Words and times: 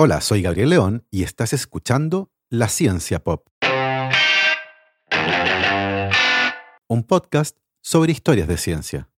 Hola, 0.00 0.20
soy 0.20 0.42
Gabriel 0.42 0.70
León 0.70 1.04
y 1.10 1.24
estás 1.24 1.52
escuchando 1.52 2.30
La 2.50 2.68
Ciencia 2.68 3.18
Pop. 3.18 3.48
Un 6.86 7.02
podcast 7.02 7.58
sobre 7.80 8.12
historias 8.12 8.46
de 8.46 8.58
ciencia. 8.58 9.10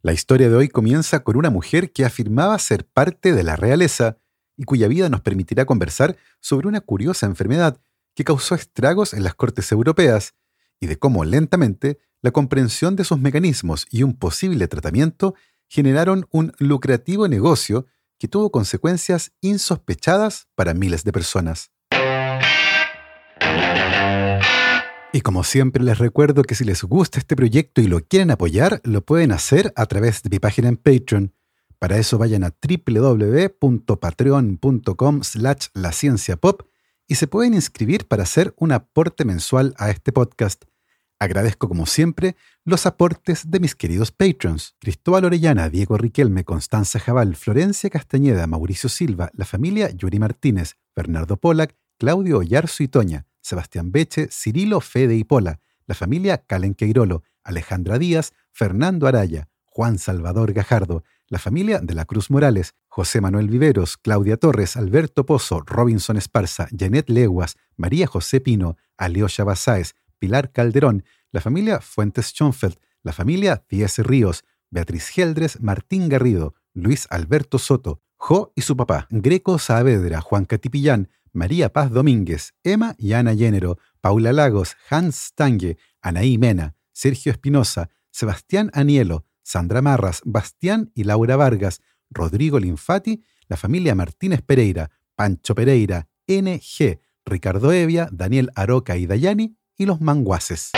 La 0.00 0.12
historia 0.12 0.48
de 0.48 0.54
hoy 0.54 0.68
comienza 0.68 1.24
con 1.24 1.36
una 1.36 1.50
mujer 1.50 1.92
que 1.92 2.04
afirmaba 2.04 2.56
ser 2.60 2.86
parte 2.86 3.32
de 3.32 3.42
la 3.42 3.56
realeza 3.56 4.18
y 4.56 4.62
cuya 4.62 4.86
vida 4.86 5.08
nos 5.08 5.22
permitirá 5.22 5.64
conversar 5.64 6.16
sobre 6.38 6.68
una 6.68 6.82
curiosa 6.82 7.26
enfermedad 7.26 7.80
que 8.14 8.22
causó 8.22 8.54
estragos 8.54 9.12
en 9.12 9.24
las 9.24 9.34
cortes 9.34 9.72
europeas 9.72 10.36
y 10.78 10.86
de 10.86 11.00
cómo 11.00 11.24
lentamente 11.24 11.98
la 12.20 12.30
comprensión 12.30 12.94
de 12.94 13.02
sus 13.02 13.18
mecanismos 13.18 13.88
y 13.90 14.04
un 14.04 14.16
posible 14.16 14.68
tratamiento 14.68 15.34
generaron 15.72 16.26
un 16.30 16.52
lucrativo 16.58 17.26
negocio 17.28 17.86
que 18.18 18.28
tuvo 18.28 18.52
consecuencias 18.52 19.32
insospechadas 19.40 20.48
para 20.54 20.74
miles 20.74 21.02
de 21.02 21.12
personas. 21.12 21.70
Y 25.14 25.22
como 25.22 25.44
siempre 25.44 25.82
les 25.82 25.96
recuerdo 25.96 26.42
que 26.42 26.54
si 26.54 26.64
les 26.64 26.82
gusta 26.82 27.18
este 27.18 27.36
proyecto 27.36 27.80
y 27.80 27.86
lo 27.86 28.00
quieren 28.00 28.30
apoyar, 28.30 28.82
lo 28.84 29.00
pueden 29.00 29.32
hacer 29.32 29.72
a 29.74 29.86
través 29.86 30.22
de 30.22 30.28
mi 30.28 30.38
página 30.38 30.68
en 30.68 30.76
Patreon. 30.76 31.32
Para 31.78 31.96
eso 31.96 32.18
vayan 32.18 32.44
a 32.44 32.50
www.patreon.com 32.50 35.22
slash 35.22 35.68
la 35.72 35.90
y 37.08 37.14
se 37.14 37.26
pueden 37.26 37.54
inscribir 37.54 38.06
para 38.06 38.24
hacer 38.24 38.52
un 38.58 38.72
aporte 38.72 39.24
mensual 39.24 39.72
a 39.78 39.88
este 39.88 40.12
podcast. 40.12 40.64
Agradezco 41.22 41.68
como 41.68 41.86
siempre 41.86 42.34
los 42.64 42.84
aportes 42.84 43.48
de 43.48 43.60
mis 43.60 43.76
queridos 43.76 44.10
patrons, 44.10 44.74
Cristóbal 44.80 45.24
Orellana, 45.26 45.68
Diego 45.68 45.96
Riquelme, 45.96 46.42
Constanza 46.42 46.98
Jabal, 46.98 47.36
Florencia 47.36 47.90
Castañeda, 47.90 48.48
Mauricio 48.48 48.88
Silva, 48.88 49.30
la 49.32 49.44
familia 49.44 49.88
Yuri 49.90 50.18
Martínez, 50.18 50.74
Bernardo 50.96 51.36
Polak, 51.36 51.76
Claudio 51.96 52.38
Oyarzo 52.38 52.82
y 52.82 52.88
Toña, 52.88 53.26
Sebastián 53.40 53.92
Beche, 53.92 54.30
Cirilo 54.32 54.80
Fede 54.80 55.14
y 55.14 55.22
Pola, 55.22 55.60
la 55.86 55.94
familia 55.94 56.38
Calen 56.38 56.74
Queirolo, 56.74 57.22
Alejandra 57.44 58.00
Díaz, 58.00 58.32
Fernando 58.50 59.06
Araya, 59.06 59.48
Juan 59.64 60.00
Salvador 60.00 60.52
Gajardo, 60.52 61.04
la 61.28 61.38
familia 61.38 61.78
de 61.78 61.94
la 61.94 62.04
Cruz 62.04 62.32
Morales, 62.32 62.74
José 62.88 63.20
Manuel 63.20 63.48
Viveros, 63.48 63.96
Claudia 63.96 64.38
Torres, 64.38 64.76
Alberto 64.76 65.24
Pozo, 65.24 65.60
Robinson 65.60 66.16
Esparza, 66.16 66.66
Janet 66.76 67.08
Leguas, 67.08 67.56
María 67.76 68.08
José 68.08 68.40
Pino, 68.40 68.76
Aleosha 68.98 69.44
Basáez, 69.44 69.94
Pilar 70.22 70.52
Calderón, 70.52 71.02
la 71.32 71.40
familia 71.40 71.80
Fuentes 71.80 72.26
Schonfeld, 72.26 72.76
la 73.02 73.12
familia 73.12 73.64
Díaz 73.68 73.98
Ríos, 73.98 74.44
Beatriz 74.70 75.08
Geldres, 75.08 75.60
Martín 75.60 76.08
Garrido, 76.08 76.54
Luis 76.74 77.08
Alberto 77.10 77.58
Soto, 77.58 78.00
Jo 78.18 78.52
y 78.54 78.60
su 78.60 78.76
papá, 78.76 79.08
Greco 79.10 79.58
Saavedra, 79.58 80.20
Juan 80.20 80.44
Catipillán, 80.44 81.08
María 81.32 81.72
Paz 81.72 81.90
Domínguez, 81.90 82.54
Emma 82.62 82.94
y 82.98 83.14
Ana 83.14 83.32
Llénero, 83.32 83.78
Paula 84.00 84.32
Lagos, 84.32 84.76
Hans 84.88 85.16
Stange, 85.16 85.76
Anaí 86.00 86.38
Mena, 86.38 86.76
Sergio 86.92 87.32
Espinosa, 87.32 87.90
Sebastián 88.12 88.70
Anielo, 88.74 89.24
Sandra 89.42 89.82
Marras, 89.82 90.22
Bastián 90.24 90.92
y 90.94 91.02
Laura 91.02 91.34
Vargas, 91.34 91.80
Rodrigo 92.10 92.60
Linfati, 92.60 93.24
la 93.48 93.56
familia 93.56 93.96
Martínez 93.96 94.40
Pereira, 94.42 94.92
Pancho 95.16 95.56
Pereira, 95.56 96.06
NG, 96.28 97.00
Ricardo 97.26 97.72
Evia, 97.72 98.08
Daniel 98.12 98.52
Aroca 98.54 98.96
y 98.96 99.06
Dayani, 99.06 99.56
y 99.76 99.86
los 99.86 100.00
manguaces. 100.00 100.72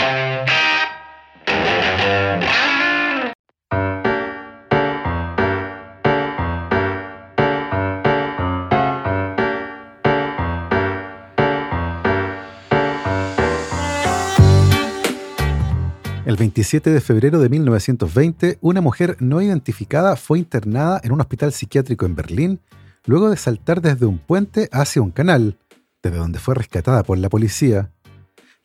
El 16.25 16.37
27 16.37 16.89
de 16.89 16.99
febrero 17.01 17.39
de 17.39 17.49
1920, 17.49 18.57
una 18.59 18.81
mujer 18.81 19.15
no 19.19 19.41
identificada 19.41 20.15
fue 20.15 20.39
internada 20.39 20.99
en 21.03 21.11
un 21.11 21.21
hospital 21.21 21.53
psiquiátrico 21.53 22.05
en 22.05 22.15
Berlín 22.15 22.59
luego 23.05 23.29
de 23.29 23.37
saltar 23.37 23.81
desde 23.81 24.05
un 24.05 24.17
puente 24.17 24.67
hacia 24.71 25.01
un 25.01 25.11
canal, 25.11 25.57
desde 26.03 26.17
donde 26.17 26.39
fue 26.39 26.55
rescatada 26.55 27.03
por 27.03 27.17
la 27.19 27.29
policía. 27.29 27.91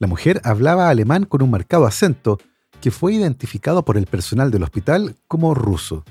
La 0.00 0.06
mujer 0.06 0.41
hablaba 0.44 0.88
alemán 0.88 1.27
con 1.27 1.43
un 1.43 1.50
marcado 1.50 1.84
acento 1.84 2.38
que 2.81 2.91
fue 2.91 3.12
identificado 3.12 3.84
por 3.84 3.99
el 3.99 4.06
personal 4.06 4.50
del 4.50 4.62
hospital 4.62 5.16
como 5.28 5.53
ruso. 5.53 6.05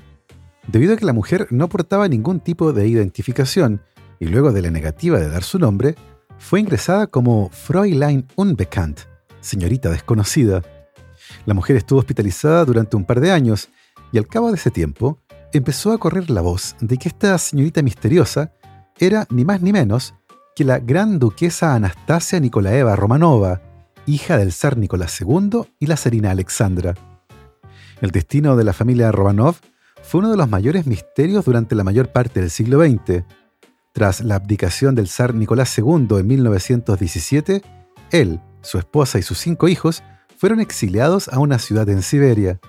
Debido 0.68 0.94
a 0.94 0.96
que 0.96 1.04
la 1.04 1.12
mujer 1.12 1.48
no 1.50 1.68
portaba 1.68 2.06
ningún 2.06 2.38
tipo 2.38 2.72
de 2.72 2.86
identificación 2.86 3.82
y 4.20 4.26
luego 4.26 4.52
de 4.52 4.62
la 4.62 4.70
negativa 4.70 5.18
de 5.18 5.28
dar 5.28 5.42
su 5.42 5.58
nombre, 5.58 5.96
fue 6.38 6.60
ingresada 6.60 7.08
como 7.08 7.50
Fräulein 7.50 8.28
Unbekannt, 8.36 9.00
señorita 9.40 9.90
desconocida. 9.90 10.62
La 11.44 11.54
mujer 11.54 11.74
estuvo 11.74 11.98
hospitalizada 11.98 12.64
durante 12.64 12.96
un 12.96 13.04
par 13.04 13.18
de 13.18 13.32
años 13.32 13.70
y 14.12 14.18
al 14.18 14.28
cabo 14.28 14.50
de 14.50 14.56
ese 14.56 14.70
tiempo 14.70 15.18
empezó 15.52 15.90
a 15.90 15.98
correr 15.98 16.30
la 16.30 16.42
voz 16.42 16.76
de 16.80 16.96
que 16.96 17.08
esta 17.08 17.36
señorita 17.38 17.82
misteriosa 17.82 18.52
era 19.00 19.26
ni 19.30 19.44
más 19.44 19.60
ni 19.60 19.72
menos 19.72 20.14
que 20.54 20.62
la 20.62 20.78
gran 20.78 21.18
duquesa 21.18 21.74
Anastasia 21.74 22.38
Nikolaeva 22.38 22.94
Romanova, 22.94 23.60
hija 24.06 24.36
del 24.38 24.52
zar 24.52 24.76
Nicolás 24.76 25.20
II 25.20 25.62
y 25.78 25.86
la 25.86 25.96
zarina 25.96 26.30
Alexandra. 26.30 26.94
El 28.00 28.10
destino 28.10 28.56
de 28.56 28.64
la 28.64 28.72
familia 28.72 29.12
Romanov 29.12 29.56
fue 30.02 30.20
uno 30.20 30.30
de 30.30 30.36
los 30.36 30.48
mayores 30.48 30.86
misterios 30.86 31.44
durante 31.44 31.74
la 31.74 31.84
mayor 31.84 32.08
parte 32.08 32.40
del 32.40 32.50
siglo 32.50 32.80
XX. 32.80 33.24
Tras 33.92 34.20
la 34.20 34.36
abdicación 34.36 34.94
del 34.94 35.08
zar 35.08 35.34
Nicolás 35.34 35.76
II 35.76 36.06
en 36.18 36.26
1917, 36.26 37.62
él, 38.10 38.40
su 38.62 38.78
esposa 38.78 39.18
y 39.18 39.22
sus 39.22 39.38
cinco 39.38 39.68
hijos 39.68 40.02
fueron 40.36 40.60
exiliados 40.60 41.28
a 41.28 41.38
una 41.38 41.58
ciudad 41.58 41.88
en 41.88 42.02
Siberia. 42.02 42.60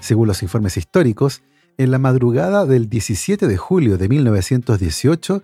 Según 0.00 0.26
los 0.26 0.42
informes 0.42 0.76
históricos, 0.76 1.42
en 1.78 1.90
la 1.90 1.98
madrugada 1.98 2.66
del 2.66 2.88
17 2.88 3.46
de 3.46 3.56
julio 3.56 3.98
de 3.98 4.08
1918, 4.08 5.42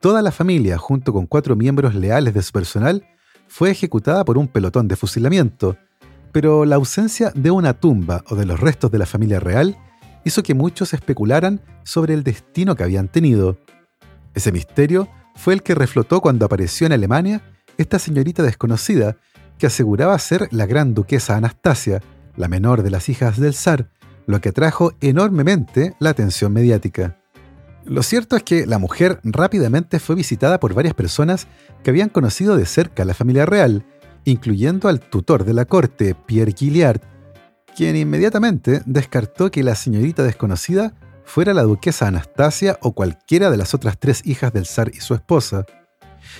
toda 0.00 0.22
la 0.22 0.32
familia, 0.32 0.78
junto 0.78 1.12
con 1.12 1.26
cuatro 1.26 1.56
miembros 1.56 1.94
leales 1.94 2.34
de 2.34 2.42
su 2.42 2.52
personal, 2.52 3.04
fue 3.52 3.70
ejecutada 3.70 4.24
por 4.24 4.38
un 4.38 4.48
pelotón 4.48 4.88
de 4.88 4.96
fusilamiento, 4.96 5.76
pero 6.32 6.64
la 6.64 6.76
ausencia 6.76 7.30
de 7.34 7.50
una 7.50 7.74
tumba 7.74 8.24
o 8.30 8.34
de 8.34 8.46
los 8.46 8.58
restos 8.58 8.90
de 8.90 8.96
la 8.96 9.04
familia 9.04 9.40
real 9.40 9.76
hizo 10.24 10.42
que 10.42 10.54
muchos 10.54 10.94
especularan 10.94 11.60
sobre 11.84 12.14
el 12.14 12.24
destino 12.24 12.74
que 12.74 12.82
habían 12.82 13.08
tenido. 13.08 13.58
Ese 14.32 14.52
misterio 14.52 15.06
fue 15.34 15.52
el 15.52 15.62
que 15.62 15.74
reflotó 15.74 16.22
cuando 16.22 16.46
apareció 16.46 16.86
en 16.86 16.94
Alemania 16.94 17.42
esta 17.76 17.98
señorita 17.98 18.42
desconocida 18.42 19.18
que 19.58 19.66
aseguraba 19.66 20.18
ser 20.18 20.48
la 20.50 20.64
gran 20.64 20.94
duquesa 20.94 21.36
Anastasia, 21.36 22.00
la 22.36 22.48
menor 22.48 22.82
de 22.82 22.88
las 22.88 23.10
hijas 23.10 23.38
del 23.38 23.52
zar, 23.52 23.90
lo 24.26 24.40
que 24.40 24.48
atrajo 24.48 24.94
enormemente 25.02 25.94
la 25.98 26.08
atención 26.08 26.54
mediática. 26.54 27.21
Lo 27.84 28.02
cierto 28.02 28.36
es 28.36 28.44
que 28.44 28.66
la 28.66 28.78
mujer 28.78 29.18
rápidamente 29.24 29.98
fue 29.98 30.14
visitada 30.14 30.60
por 30.60 30.74
varias 30.74 30.94
personas 30.94 31.48
que 31.82 31.90
habían 31.90 32.08
conocido 32.08 32.56
de 32.56 32.64
cerca 32.64 33.02
a 33.02 33.06
la 33.06 33.14
familia 33.14 33.44
real, 33.44 33.84
incluyendo 34.24 34.88
al 34.88 35.00
tutor 35.00 35.44
de 35.44 35.52
la 35.52 35.64
corte, 35.64 36.14
Pierre 36.14 36.54
Guilliard, 36.56 37.00
quien 37.74 37.96
inmediatamente 37.96 38.82
descartó 38.86 39.50
que 39.50 39.64
la 39.64 39.74
señorita 39.74 40.22
desconocida 40.22 40.94
fuera 41.24 41.54
la 41.54 41.62
duquesa 41.62 42.06
Anastasia 42.06 42.78
o 42.82 42.92
cualquiera 42.92 43.50
de 43.50 43.56
las 43.56 43.74
otras 43.74 43.98
tres 43.98 44.22
hijas 44.26 44.52
del 44.52 44.66
zar 44.66 44.90
y 44.94 45.00
su 45.00 45.14
esposa. 45.14 45.64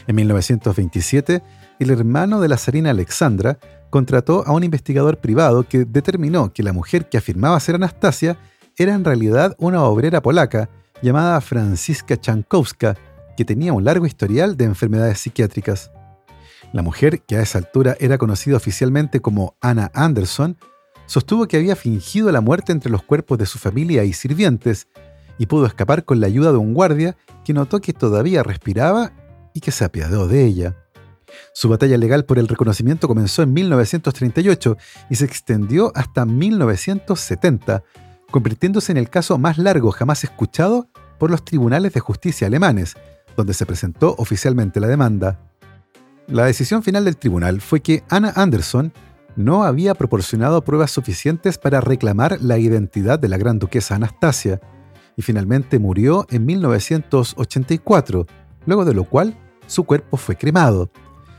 En 0.07 0.15
1927, 0.15 1.43
el 1.81 1.91
hermano 1.91 2.41
de 2.41 2.49
la 2.49 2.57
zarina 2.57 2.91
Alexandra 2.91 3.59
contrató 3.91 4.47
a 4.47 4.53
un 4.53 4.63
investigador 4.63 5.19
privado 5.19 5.65
que 5.69 5.85
determinó 5.85 6.53
que 6.53 6.63
la 6.63 6.73
mujer 6.73 7.09
que 7.09 7.19
afirmaba 7.19 7.59
ser 7.59 7.75
Anastasia 7.75 8.39
era 8.77 8.95
en 8.95 9.05
realidad 9.05 9.55
una 9.59 9.83
obrera 9.83 10.23
polaca 10.23 10.71
llamada 11.03 11.41
Franziska 11.41 12.17
Chankowska, 12.17 12.97
que 13.37 13.45
tenía 13.45 13.73
un 13.73 13.85
largo 13.85 14.07
historial 14.07 14.57
de 14.57 14.65
enfermedades 14.65 15.19
psiquiátricas. 15.19 15.91
La 16.73 16.83
mujer, 16.83 17.21
que 17.23 17.37
a 17.37 17.43
esa 17.43 17.59
altura 17.59 17.97
era 18.01 18.19
conocida 18.19 18.57
oficialmente 18.57 19.21
como 19.21 19.57
Anna 19.61 19.91
Anderson, 19.95 20.57
sostuvo 21.07 21.47
que 21.47 21.57
había 21.57 21.77
fingido 21.77 22.31
la 22.33 22.41
muerte 22.41 22.73
entre 22.73 22.91
los 22.91 23.03
cuerpos 23.03 23.39
de 23.39 23.47
su 23.47 23.59
familia 23.59 24.05
y 24.05 24.13
sirvientes, 24.13 24.89
y 25.39 25.47
pudo 25.47 25.67
escapar 25.67 26.05
con 26.05 26.21
la 26.21 26.29
ayuda 26.29 26.53
de 26.53 26.59
un 26.59 26.73
guardia 26.73 27.17
que 27.45 27.53
notó 27.53 27.81
que 27.81 27.93
todavía 27.93 28.43
respiraba 28.43 29.13
y 29.55 29.61
que 29.61 29.73
se 29.73 29.85
apiadó 29.85 30.29
de 30.29 30.45
ella. 30.45 30.77
Su 31.55 31.69
batalla 31.69 31.97
legal 31.97 32.25
por 32.25 32.39
el 32.39 32.49
reconocimiento 32.49 33.09
comenzó 33.09 33.43
en 33.43 33.53
1938 33.53 34.77
y 35.11 35.17
se 35.17 35.25
extendió 35.25 35.91
hasta 35.95 36.25
1970, 36.25 37.83
convirtiéndose 38.33 38.91
en 38.91 38.99
el 38.99 39.09
caso 39.09 39.39
más 39.39 39.59
largo 39.59 39.93
jamás 39.93 40.25
escuchado 40.25 40.89
por 41.19 41.31
los 41.31 41.45
tribunales 41.45 41.93
de 41.93 42.01
justicia 42.01 42.49
alemanes, 42.49 42.97
donde 43.37 43.55
se 43.55 43.65
presentó 43.65 44.17
oficialmente 44.19 44.81
la 44.81 44.89
demanda. 44.89 45.39
La 46.27 46.47
decisión 46.47 46.83
final 46.83 47.05
del 47.05 47.17
tribunal 47.17 47.61
fue 47.61 47.81
que 47.81 48.03
Anna 48.09 48.33
Anderson 48.35 48.93
no 49.37 49.63
había 49.63 49.95
proporcionado 49.95 50.65
pruebas 50.65 50.91
suficientes 50.91 51.59
para 51.59 51.81
reclamar 51.81 52.41
la 52.41 52.59
identidad 52.59 53.21
de 53.21 53.29
la 53.29 53.39
gran 53.39 53.59
duquesa 53.59 53.95
Anastasia, 53.95 54.61
y 55.17 55.23
finalmente 55.23 55.79
murió 55.79 56.27
en 56.31 56.47
1984, 56.47 58.27
luego 58.67 58.85
de 58.85 58.95
lo 58.95 59.05
cual 59.05 59.39
su 59.67 59.85
cuerpo 59.85 60.17
fue 60.17 60.37
cremado. 60.37 60.91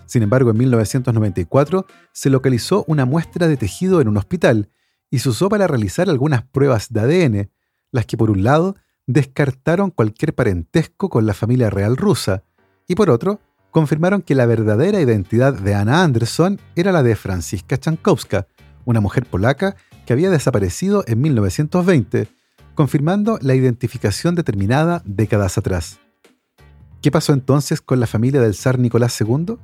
Sin 0.05 0.23
embargo, 0.23 0.51
en 0.51 0.57
1994 0.57 1.85
se 2.11 2.29
localizó 2.29 2.83
una 2.87 3.05
muestra 3.05 3.47
de 3.47 3.57
tejido 3.57 3.99
en 4.01 4.07
un 4.07 4.17
hospital 4.17 4.69
y 5.13 5.19
se 5.19 5.29
usó 5.29 5.47
para 5.47 5.67
realizar 5.67 6.09
algunas 6.09 6.41
pruebas 6.41 6.91
de 6.91 6.99
ADN, 6.99 7.51
las 7.91 8.07
que 8.07 8.17
por 8.17 8.31
un 8.31 8.43
lado 8.43 8.75
descartaron 9.05 9.91
cualquier 9.91 10.33
parentesco 10.33 11.07
con 11.07 11.27
la 11.27 11.35
familia 11.35 11.69
real 11.69 11.97
rusa 11.97 12.41
y 12.87 12.95
por 12.95 13.11
otro 13.11 13.39
confirmaron 13.69 14.23
que 14.23 14.33
la 14.33 14.47
verdadera 14.47 14.99
identidad 14.99 15.53
de 15.53 15.75
Anna 15.75 16.03
Anderson 16.03 16.59
era 16.75 16.91
la 16.91 17.03
de 17.03 17.15
Franziska 17.15 17.77
Chankowska, 17.77 18.47
una 18.85 19.01
mujer 19.01 19.27
polaca 19.27 19.75
que 20.07 20.13
había 20.13 20.31
desaparecido 20.31 21.03
en 21.05 21.21
1920, 21.21 22.27
confirmando 22.73 23.37
la 23.39 23.53
identificación 23.53 24.33
determinada 24.33 25.03
décadas 25.05 25.59
atrás. 25.59 25.99
¿Qué 27.03 27.11
pasó 27.11 27.33
entonces 27.33 27.81
con 27.81 27.99
la 27.99 28.07
familia 28.07 28.41
del 28.41 28.55
zar 28.55 28.79
Nicolás 28.79 29.21
II? 29.21 29.57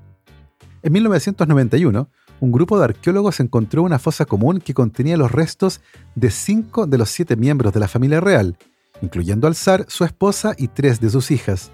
En 0.83 0.93
1991, 0.93 2.07
un 2.39 2.51
grupo 2.51 2.77
de 2.77 2.85
arqueólogos 2.85 3.39
encontró 3.39 3.83
una 3.83 3.99
fosa 3.99 4.25
común 4.25 4.59
que 4.59 4.73
contenía 4.73 5.17
los 5.17 5.31
restos 5.31 5.81
de 6.15 6.31
cinco 6.31 6.85
de 6.87 6.97
los 6.97 7.09
siete 7.09 7.35
miembros 7.35 7.73
de 7.73 7.79
la 7.79 7.87
familia 7.87 8.21
real, 8.21 8.57
incluyendo 9.01 9.47
al 9.47 9.55
zar, 9.55 9.85
su 9.87 10.03
esposa 10.03 10.53
y 10.57 10.69
tres 10.69 10.99
de 10.99 11.09
sus 11.09 11.31
hijas. 11.31 11.71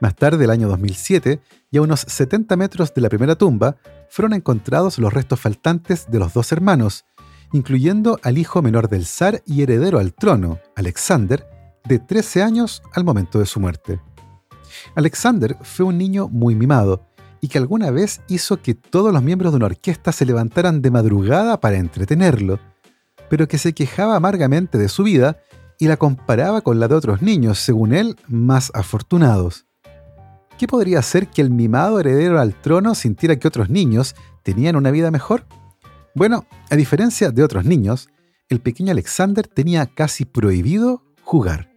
Más 0.00 0.14
tarde, 0.14 0.44
el 0.44 0.50
año 0.50 0.68
2007, 0.68 1.40
y 1.70 1.78
a 1.78 1.82
unos 1.82 2.00
70 2.00 2.54
metros 2.56 2.92
de 2.92 3.00
la 3.00 3.08
primera 3.08 3.36
tumba, 3.36 3.76
fueron 4.10 4.34
encontrados 4.34 4.98
los 4.98 5.12
restos 5.12 5.40
faltantes 5.40 6.10
de 6.10 6.18
los 6.18 6.34
dos 6.34 6.52
hermanos, 6.52 7.06
incluyendo 7.52 8.18
al 8.22 8.36
hijo 8.36 8.60
menor 8.60 8.88
del 8.88 9.06
zar 9.06 9.42
y 9.46 9.62
heredero 9.62 9.98
al 9.98 10.14
trono, 10.14 10.58
Alexander, 10.74 11.46
de 11.84 11.98
13 11.98 12.42
años 12.42 12.82
al 12.92 13.04
momento 13.04 13.38
de 13.38 13.46
su 13.46 13.60
muerte. 13.60 14.00
Alexander 14.94 15.56
fue 15.62 15.86
un 15.86 15.96
niño 15.96 16.28
muy 16.28 16.54
mimado 16.54 17.06
y 17.46 17.48
que 17.48 17.58
alguna 17.58 17.92
vez 17.92 18.22
hizo 18.26 18.60
que 18.60 18.74
todos 18.74 19.12
los 19.12 19.22
miembros 19.22 19.52
de 19.52 19.58
una 19.58 19.66
orquesta 19.66 20.10
se 20.10 20.26
levantaran 20.26 20.82
de 20.82 20.90
madrugada 20.90 21.60
para 21.60 21.76
entretenerlo, 21.76 22.58
pero 23.30 23.46
que 23.46 23.56
se 23.56 23.72
quejaba 23.72 24.16
amargamente 24.16 24.78
de 24.78 24.88
su 24.88 25.04
vida 25.04 25.38
y 25.78 25.86
la 25.86 25.96
comparaba 25.96 26.62
con 26.62 26.80
la 26.80 26.88
de 26.88 26.96
otros 26.96 27.22
niños, 27.22 27.60
según 27.60 27.94
él, 27.94 28.16
más 28.26 28.72
afortunados. 28.74 29.64
¿Qué 30.58 30.66
podría 30.66 30.98
hacer 30.98 31.28
que 31.28 31.40
el 31.40 31.50
mimado 31.50 32.00
heredero 32.00 32.40
al 32.40 32.52
trono 32.52 32.96
sintiera 32.96 33.36
que 33.36 33.46
otros 33.46 33.70
niños 33.70 34.16
tenían 34.42 34.74
una 34.74 34.90
vida 34.90 35.12
mejor? 35.12 35.46
Bueno, 36.16 36.46
a 36.68 36.74
diferencia 36.74 37.30
de 37.30 37.44
otros 37.44 37.64
niños, 37.64 38.08
el 38.48 38.58
pequeño 38.58 38.90
Alexander 38.90 39.46
tenía 39.46 39.86
casi 39.86 40.24
prohibido 40.24 41.04
jugar. 41.22 41.70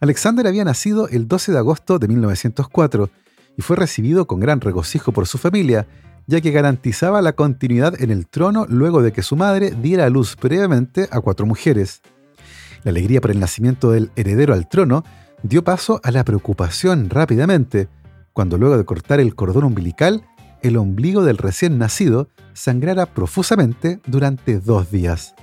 Alexander 0.00 0.44
había 0.44 0.64
nacido 0.64 1.06
el 1.06 1.28
12 1.28 1.52
de 1.52 1.58
agosto 1.58 2.00
de 2.00 2.08
1904 2.08 3.10
y 3.56 3.62
fue 3.62 3.76
recibido 3.76 4.26
con 4.26 4.40
gran 4.40 4.60
regocijo 4.60 5.12
por 5.12 5.26
su 5.26 5.38
familia, 5.38 5.86
ya 6.26 6.40
que 6.40 6.50
garantizaba 6.50 7.22
la 7.22 7.34
continuidad 7.34 8.00
en 8.00 8.10
el 8.10 8.26
trono 8.26 8.66
luego 8.68 9.02
de 9.02 9.12
que 9.12 9.22
su 9.22 9.36
madre 9.36 9.70
diera 9.70 10.06
a 10.06 10.10
luz 10.10 10.36
previamente 10.36 11.08
a 11.10 11.20
cuatro 11.20 11.46
mujeres. 11.46 12.02
La 12.82 12.90
alegría 12.90 13.20
por 13.20 13.30
el 13.30 13.40
nacimiento 13.40 13.90
del 13.90 14.10
heredero 14.16 14.54
al 14.54 14.68
trono 14.68 15.04
dio 15.42 15.64
paso 15.64 16.00
a 16.02 16.10
la 16.10 16.24
preocupación 16.24 17.10
rápidamente, 17.10 17.88
cuando 18.32 18.58
luego 18.58 18.76
de 18.76 18.84
cortar 18.84 19.20
el 19.20 19.34
cordón 19.34 19.64
umbilical, 19.64 20.24
el 20.62 20.76
ombligo 20.76 21.24
del 21.24 21.38
recién 21.38 21.78
nacido 21.78 22.28
sangrara 22.52 23.06
profusamente 23.06 24.00
durante 24.06 24.58
dos 24.58 24.90
días. 24.90 25.34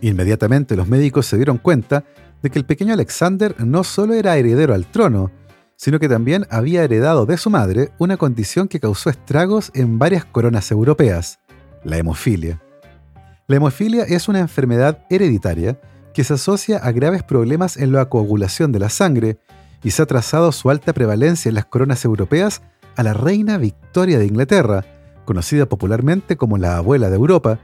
Inmediatamente 0.00 0.76
los 0.76 0.88
médicos 0.88 1.26
se 1.26 1.36
dieron 1.36 1.58
cuenta 1.58 2.04
de 2.42 2.50
que 2.50 2.58
el 2.58 2.66
pequeño 2.66 2.92
Alexander 2.92 3.54
no 3.64 3.84
solo 3.84 4.14
era 4.14 4.36
heredero 4.36 4.74
al 4.74 4.86
trono, 4.86 5.30
sino 5.76 5.98
que 5.98 6.08
también 6.08 6.46
había 6.50 6.84
heredado 6.84 7.26
de 7.26 7.36
su 7.36 7.50
madre 7.50 7.90
una 7.98 8.16
condición 8.16 8.68
que 8.68 8.80
causó 8.80 9.10
estragos 9.10 9.70
en 9.74 9.98
varias 9.98 10.24
coronas 10.24 10.70
europeas, 10.70 11.38
la 11.82 11.98
hemofilia. 11.98 12.60
La 13.46 13.56
hemofilia 13.56 14.04
es 14.04 14.28
una 14.28 14.40
enfermedad 14.40 15.04
hereditaria 15.10 15.78
que 16.14 16.24
se 16.24 16.34
asocia 16.34 16.78
a 16.78 16.92
graves 16.92 17.22
problemas 17.22 17.76
en 17.76 17.92
la 17.92 18.08
coagulación 18.08 18.72
de 18.72 18.78
la 18.78 18.88
sangre 18.88 19.38
y 19.82 19.90
se 19.90 20.00
ha 20.02 20.06
trazado 20.06 20.50
su 20.52 20.70
alta 20.70 20.92
prevalencia 20.92 21.48
en 21.48 21.56
las 21.56 21.66
coronas 21.66 22.04
europeas 22.04 22.62
a 22.96 23.02
la 23.02 23.12
reina 23.12 23.58
Victoria 23.58 24.18
de 24.18 24.26
Inglaterra, 24.26 24.84
conocida 25.24 25.66
popularmente 25.66 26.36
como 26.36 26.56
la 26.56 26.76
abuela 26.76 27.10
de 27.10 27.16
Europa, 27.16 27.58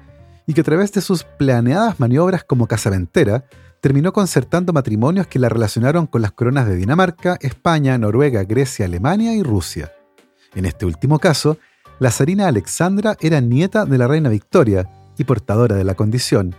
y 0.46 0.54
que 0.54 0.62
a 0.62 0.64
través 0.64 0.92
de 0.92 1.00
sus 1.00 1.24
planeadas 1.24 2.00
maniobras 2.00 2.44
como 2.44 2.66
casamentera 2.66 3.44
terminó 3.80 4.12
concertando 4.12 4.72
matrimonios 4.72 5.26
que 5.26 5.38
la 5.38 5.48
relacionaron 5.48 6.06
con 6.06 6.22
las 6.22 6.32
coronas 6.32 6.66
de 6.66 6.76
Dinamarca, 6.76 7.38
España, 7.40 7.96
Noruega, 7.98 8.44
Grecia, 8.44 8.84
Alemania 8.84 9.34
y 9.34 9.42
Rusia. 9.42 9.92
En 10.54 10.66
este 10.66 10.84
último 10.84 11.18
caso, 11.18 11.58
la 11.98 12.10
zarina 12.10 12.46
Alexandra 12.46 13.16
era 13.20 13.40
nieta 13.40 13.84
de 13.84 13.98
la 13.98 14.06
reina 14.06 14.28
Victoria 14.28 14.90
y 15.16 15.24
portadora 15.24 15.76
de 15.76 15.84
la 15.84 15.94
condición. 15.94 16.54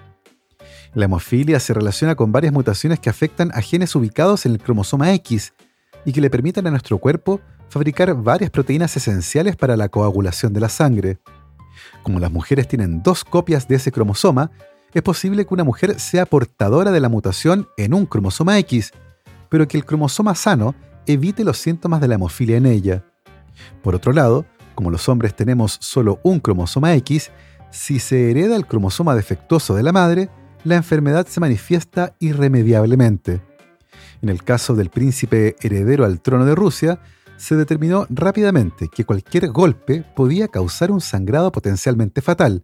La 0.94 1.06
hemofilia 1.06 1.60
se 1.60 1.74
relaciona 1.74 2.16
con 2.16 2.32
varias 2.32 2.54
mutaciones 2.54 3.00
que 3.00 3.10
afectan 3.10 3.52
a 3.54 3.62
genes 3.62 3.96
ubicados 3.96 4.46
en 4.46 4.54
el 4.54 4.60
cromosoma 4.60 5.14
X 5.14 5.54
y 6.06 6.12
que 6.12 6.22
le 6.22 6.30
permiten 6.30 6.68
a 6.68 6.72
nuestro 6.72 6.98
cuerpo 6.98 7.40
fabricar 7.70 8.14
varias 8.16 8.52
proteínas 8.52 8.98
esenciales 8.98 9.56
para 9.56 9.78
la 9.78 9.90
coagulación 9.90 10.54
de 10.54 10.60
la 10.60 10.70
sangre. 10.70 11.20
Como 12.04 12.20
las 12.20 12.32
mujeres 12.32 12.68
tienen 12.68 13.02
dos 13.02 13.24
copias 13.24 13.68
de 13.68 13.76
ese 13.76 13.92
cromosoma, 13.92 14.52
es 15.00 15.04
posible 15.04 15.46
que 15.46 15.54
una 15.54 15.64
mujer 15.64 16.00
sea 16.00 16.26
portadora 16.26 16.92
de 16.92 17.00
la 17.00 17.10
mutación 17.10 17.68
en 17.78 17.94
un 17.94 18.06
cromosoma 18.06 18.58
X, 18.60 18.92
pero 19.50 19.68
que 19.68 19.78
el 19.78 19.86
cromosoma 19.86 20.36
sano 20.36 20.76
evite 21.06 21.44
los 21.44 21.58
síntomas 21.58 22.02
de 22.02 22.08
la 22.08 22.16
hemofilia 22.16 22.58
en 22.58 22.66
ella. 22.66 23.04
Por 23.82 23.96
otro 23.96 24.14
lado, 24.14 24.46
como 24.76 24.92
los 24.92 25.08
hombres 25.10 25.36
tenemos 25.36 25.78
solo 25.82 26.20
un 26.24 26.40
cromosoma 26.40 26.94
X, 26.96 27.32
si 27.70 28.00
se 28.00 28.30
hereda 28.30 28.56
el 28.56 28.68
cromosoma 28.68 29.16
defectuoso 29.16 29.76
de 29.76 29.84
la 29.84 29.92
madre, 29.92 30.30
la 30.64 30.76
enfermedad 30.76 31.26
se 31.28 31.40
manifiesta 31.40 32.16
irremediablemente. 32.20 33.42
En 34.22 34.30
el 34.30 34.44
caso 34.44 34.76
del 34.76 34.90
príncipe 34.90 35.56
heredero 35.62 36.06
al 36.06 36.22
trono 36.22 36.46
de 36.46 36.56
Rusia, 36.56 37.00
se 37.38 37.56
determinó 37.56 38.06
rápidamente 38.10 38.88
que 38.88 39.04
cualquier 39.04 39.48
golpe 39.50 40.04
podía 40.16 40.48
causar 40.48 40.92
un 40.92 41.02
sangrado 41.02 41.52
potencialmente 41.52 42.22
fatal, 42.22 42.64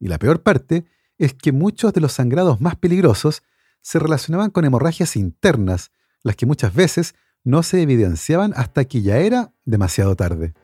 y 0.00 0.08
la 0.08 0.18
peor 0.18 0.42
parte 0.42 0.86
es 1.18 1.34
que 1.34 1.52
muchos 1.52 1.92
de 1.92 2.00
los 2.00 2.12
sangrados 2.12 2.60
más 2.60 2.76
peligrosos 2.76 3.42
se 3.80 3.98
relacionaban 3.98 4.50
con 4.50 4.64
hemorragias 4.64 5.16
internas, 5.16 5.90
las 6.22 6.36
que 6.36 6.46
muchas 6.46 6.74
veces 6.74 7.14
no 7.44 7.62
se 7.62 7.82
evidenciaban 7.82 8.52
hasta 8.56 8.84
que 8.86 9.02
ya 9.02 9.18
era 9.18 9.52
demasiado 9.64 10.16
tarde. 10.16 10.54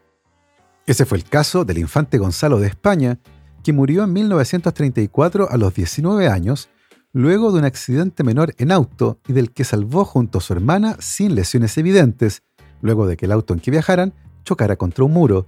Ese 0.87 1.05
fue 1.05 1.19
el 1.19 1.25
caso 1.25 1.65
del 1.65 1.79
infante 1.79 2.19
Gonzalo 2.19 2.59
de 2.59 2.69
España, 2.69 3.21
que 3.63 3.73
murió 3.73 4.05
en 4.05 4.13
1934 4.13 5.51
a 5.51 5.57
los 5.59 5.75
19 5.75 6.29
años, 6.29 6.71
luego 7.13 7.53
de 7.53 7.59
un 7.59 7.65
accidente 7.65 8.25
menor 8.25 8.55
en 8.59 8.73
auto 8.73 9.21
y 9.29 9.35
del 9.35 9.53
que 9.53 9.65
salvó 9.65 10.05
junto 10.05 10.39
a 10.39 10.41
su 10.41 10.53
hermana 10.53 10.97
sin 10.99 11.35
lesiones 11.35 11.77
evidentes, 11.77 12.43
luego 12.81 13.07
de 13.07 13.17
que 13.17 13.27
el 13.27 13.33
auto 13.33 13.53
en 13.53 13.61
que 13.61 13.71
viajaran 13.71 14.15
chocara 14.45 14.77
contra 14.77 15.05
un 15.05 15.13
muro. 15.13 15.47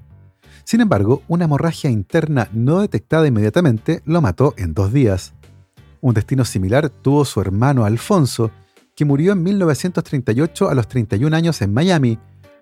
Sin 0.64 0.80
embargo, 0.80 1.22
una 1.28 1.44
hemorragia 1.44 1.90
interna 1.90 2.48
no 2.52 2.80
detectada 2.80 3.26
inmediatamente 3.26 4.02
lo 4.04 4.20
mató 4.22 4.54
en 4.56 4.74
dos 4.74 4.92
días. 4.92 5.34
Un 6.00 6.14
destino 6.14 6.44
similar 6.44 6.88
tuvo 6.88 7.24
su 7.24 7.40
hermano 7.40 7.84
Alfonso, 7.84 8.50
que 8.94 9.04
murió 9.04 9.32
en 9.32 9.42
1938 9.42 10.68
a 10.68 10.74
los 10.74 10.88
31 10.88 11.34
años 11.36 11.62
en 11.62 11.72
Miami, 11.72 12.18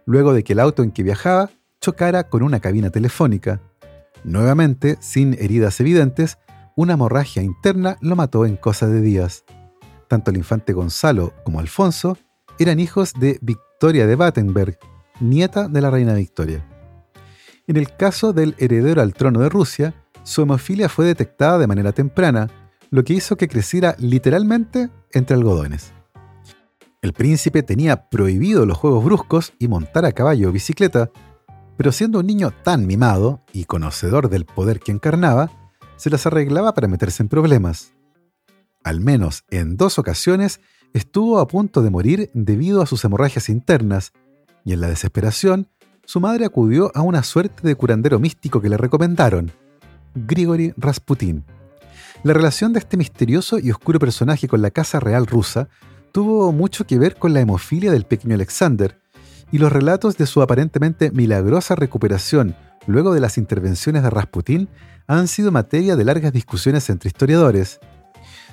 luego 0.06 0.32
de 0.32 0.44
que 0.44 0.52
el 0.54 0.60
auto 0.60 0.82
en 0.82 0.92
que 0.92 1.02
viajaba 1.02 1.50
chocara 1.80 2.28
con 2.28 2.42
una 2.42 2.60
cabina 2.60 2.90
telefónica. 2.90 3.60
Nuevamente, 4.24 4.98
sin 5.00 5.34
heridas 5.34 5.80
evidentes, 5.80 6.38
una 6.76 6.94
hemorragia 6.94 7.42
interna 7.42 7.96
lo 8.00 8.16
mató 8.16 8.46
en 8.46 8.56
cosa 8.56 8.86
de 8.86 9.00
días. 9.00 9.44
Tanto 10.08 10.30
el 10.30 10.36
infante 10.36 10.72
Gonzalo 10.72 11.32
como 11.44 11.60
Alfonso 11.60 12.18
eran 12.58 12.80
hijos 12.80 13.14
de 13.18 13.38
Victoria 13.40 14.06
de 14.06 14.16
Battenberg, 14.16 14.78
nieta 15.20 15.68
de 15.68 15.80
la 15.80 15.90
reina 15.90 16.14
Victoria. 16.14 16.69
En 17.70 17.76
el 17.76 17.94
caso 17.94 18.32
del 18.32 18.56
heredero 18.58 19.00
al 19.00 19.14
trono 19.14 19.38
de 19.38 19.48
Rusia, 19.48 19.94
su 20.24 20.42
hemofilia 20.42 20.88
fue 20.88 21.04
detectada 21.04 21.56
de 21.56 21.68
manera 21.68 21.92
temprana, 21.92 22.48
lo 22.90 23.04
que 23.04 23.12
hizo 23.12 23.36
que 23.36 23.46
creciera 23.46 23.94
literalmente 24.00 24.90
entre 25.12 25.36
algodones. 25.36 25.92
El 27.00 27.12
príncipe 27.12 27.62
tenía 27.62 28.08
prohibido 28.08 28.66
los 28.66 28.76
juegos 28.76 29.04
bruscos 29.04 29.52
y 29.60 29.68
montar 29.68 30.04
a 30.04 30.10
caballo 30.10 30.48
o 30.48 30.52
bicicleta, 30.52 31.12
pero 31.76 31.92
siendo 31.92 32.18
un 32.18 32.26
niño 32.26 32.50
tan 32.50 32.88
mimado 32.88 33.44
y 33.52 33.66
conocedor 33.66 34.30
del 34.30 34.46
poder 34.46 34.80
que 34.80 34.90
encarnaba, 34.90 35.52
se 35.94 36.10
las 36.10 36.26
arreglaba 36.26 36.74
para 36.74 36.88
meterse 36.88 37.22
en 37.22 37.28
problemas. 37.28 37.92
Al 38.82 38.98
menos 38.98 39.44
en 39.48 39.76
dos 39.76 39.96
ocasiones 40.00 40.60
estuvo 40.92 41.38
a 41.38 41.46
punto 41.46 41.82
de 41.82 41.90
morir 41.90 42.30
debido 42.34 42.82
a 42.82 42.86
sus 42.86 43.04
hemorragias 43.04 43.48
internas, 43.48 44.12
y 44.64 44.72
en 44.72 44.80
la 44.80 44.88
desesperación, 44.88 45.68
su 46.10 46.18
madre 46.18 46.44
acudió 46.44 46.90
a 46.96 47.02
una 47.02 47.22
suerte 47.22 47.64
de 47.64 47.76
curandero 47.76 48.18
místico 48.18 48.60
que 48.60 48.68
le 48.68 48.76
recomendaron, 48.76 49.52
Grigori 50.16 50.74
Rasputin. 50.76 51.44
La 52.24 52.32
relación 52.32 52.72
de 52.72 52.80
este 52.80 52.96
misterioso 52.96 53.60
y 53.60 53.70
oscuro 53.70 54.00
personaje 54.00 54.48
con 54.48 54.60
la 54.60 54.72
Casa 54.72 54.98
Real 54.98 55.28
rusa 55.28 55.68
tuvo 56.10 56.50
mucho 56.50 56.84
que 56.84 56.98
ver 56.98 57.14
con 57.14 57.32
la 57.32 57.38
hemofilia 57.38 57.92
del 57.92 58.06
pequeño 58.06 58.34
Alexander, 58.34 58.98
y 59.52 59.58
los 59.58 59.70
relatos 59.70 60.16
de 60.16 60.26
su 60.26 60.42
aparentemente 60.42 61.12
milagrosa 61.12 61.76
recuperación 61.76 62.56
luego 62.88 63.14
de 63.14 63.20
las 63.20 63.38
intervenciones 63.38 64.02
de 64.02 64.10
Rasputín 64.10 64.68
han 65.06 65.28
sido 65.28 65.52
materia 65.52 65.94
de 65.94 66.04
largas 66.04 66.32
discusiones 66.32 66.90
entre 66.90 67.06
historiadores. 67.06 67.78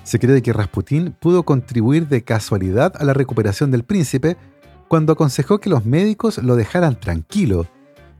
Se 0.04 0.20
cree 0.20 0.42
que 0.42 0.52
Rasputín 0.52 1.12
pudo 1.18 1.42
contribuir 1.42 2.06
de 2.06 2.22
casualidad 2.22 2.94
a 3.00 3.02
la 3.02 3.14
recuperación 3.14 3.72
del 3.72 3.82
príncipe 3.82 4.36
cuando 4.88 5.12
aconsejó 5.12 5.58
que 5.60 5.70
los 5.70 5.84
médicos 5.84 6.38
lo 6.38 6.56
dejaran 6.56 6.98
tranquilo, 6.98 7.66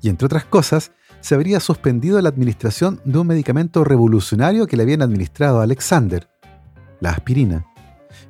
y 0.00 0.10
entre 0.10 0.26
otras 0.26 0.44
cosas, 0.44 0.92
se 1.20 1.34
habría 1.34 1.60
suspendido 1.60 2.20
la 2.20 2.28
administración 2.28 3.00
de 3.04 3.18
un 3.18 3.26
medicamento 3.26 3.82
revolucionario 3.84 4.66
que 4.66 4.76
le 4.76 4.84
habían 4.84 5.02
administrado 5.02 5.60
a 5.60 5.64
Alexander, 5.64 6.28
la 7.00 7.10
aspirina. 7.10 7.66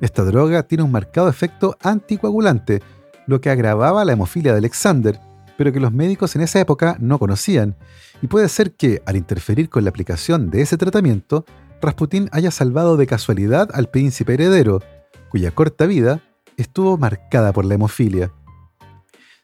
Esta 0.01 0.23
droga 0.23 0.63
tiene 0.63 0.83
un 0.83 0.91
marcado 0.91 1.29
efecto 1.29 1.77
anticoagulante, 1.83 2.81
lo 3.27 3.41
que 3.41 3.49
agravaba 3.49 4.05
la 4.05 4.13
hemofilia 4.13 4.53
de 4.53 4.59
Alexander, 4.59 5.19
pero 5.57 5.71
que 5.71 5.79
los 5.79 5.91
médicos 5.91 6.35
en 6.35 6.41
esa 6.41 6.59
época 6.59 6.95
no 6.99 7.19
conocían, 7.19 7.75
y 8.21 8.27
puede 8.27 8.49
ser 8.49 8.73
que, 8.73 9.01
al 9.05 9.17
interferir 9.17 9.69
con 9.69 9.83
la 9.83 9.89
aplicación 9.89 10.49
de 10.49 10.61
ese 10.61 10.77
tratamiento, 10.77 11.45
Rasputín 11.81 12.29
haya 12.31 12.51
salvado 12.51 12.97
de 12.97 13.07
casualidad 13.07 13.69
al 13.73 13.89
príncipe 13.89 14.33
heredero, 14.33 14.81
cuya 15.29 15.51
corta 15.51 15.85
vida 15.85 16.21
estuvo 16.61 16.97
marcada 16.97 17.53
por 17.53 17.65
la 17.65 17.75
hemofilia. 17.75 18.31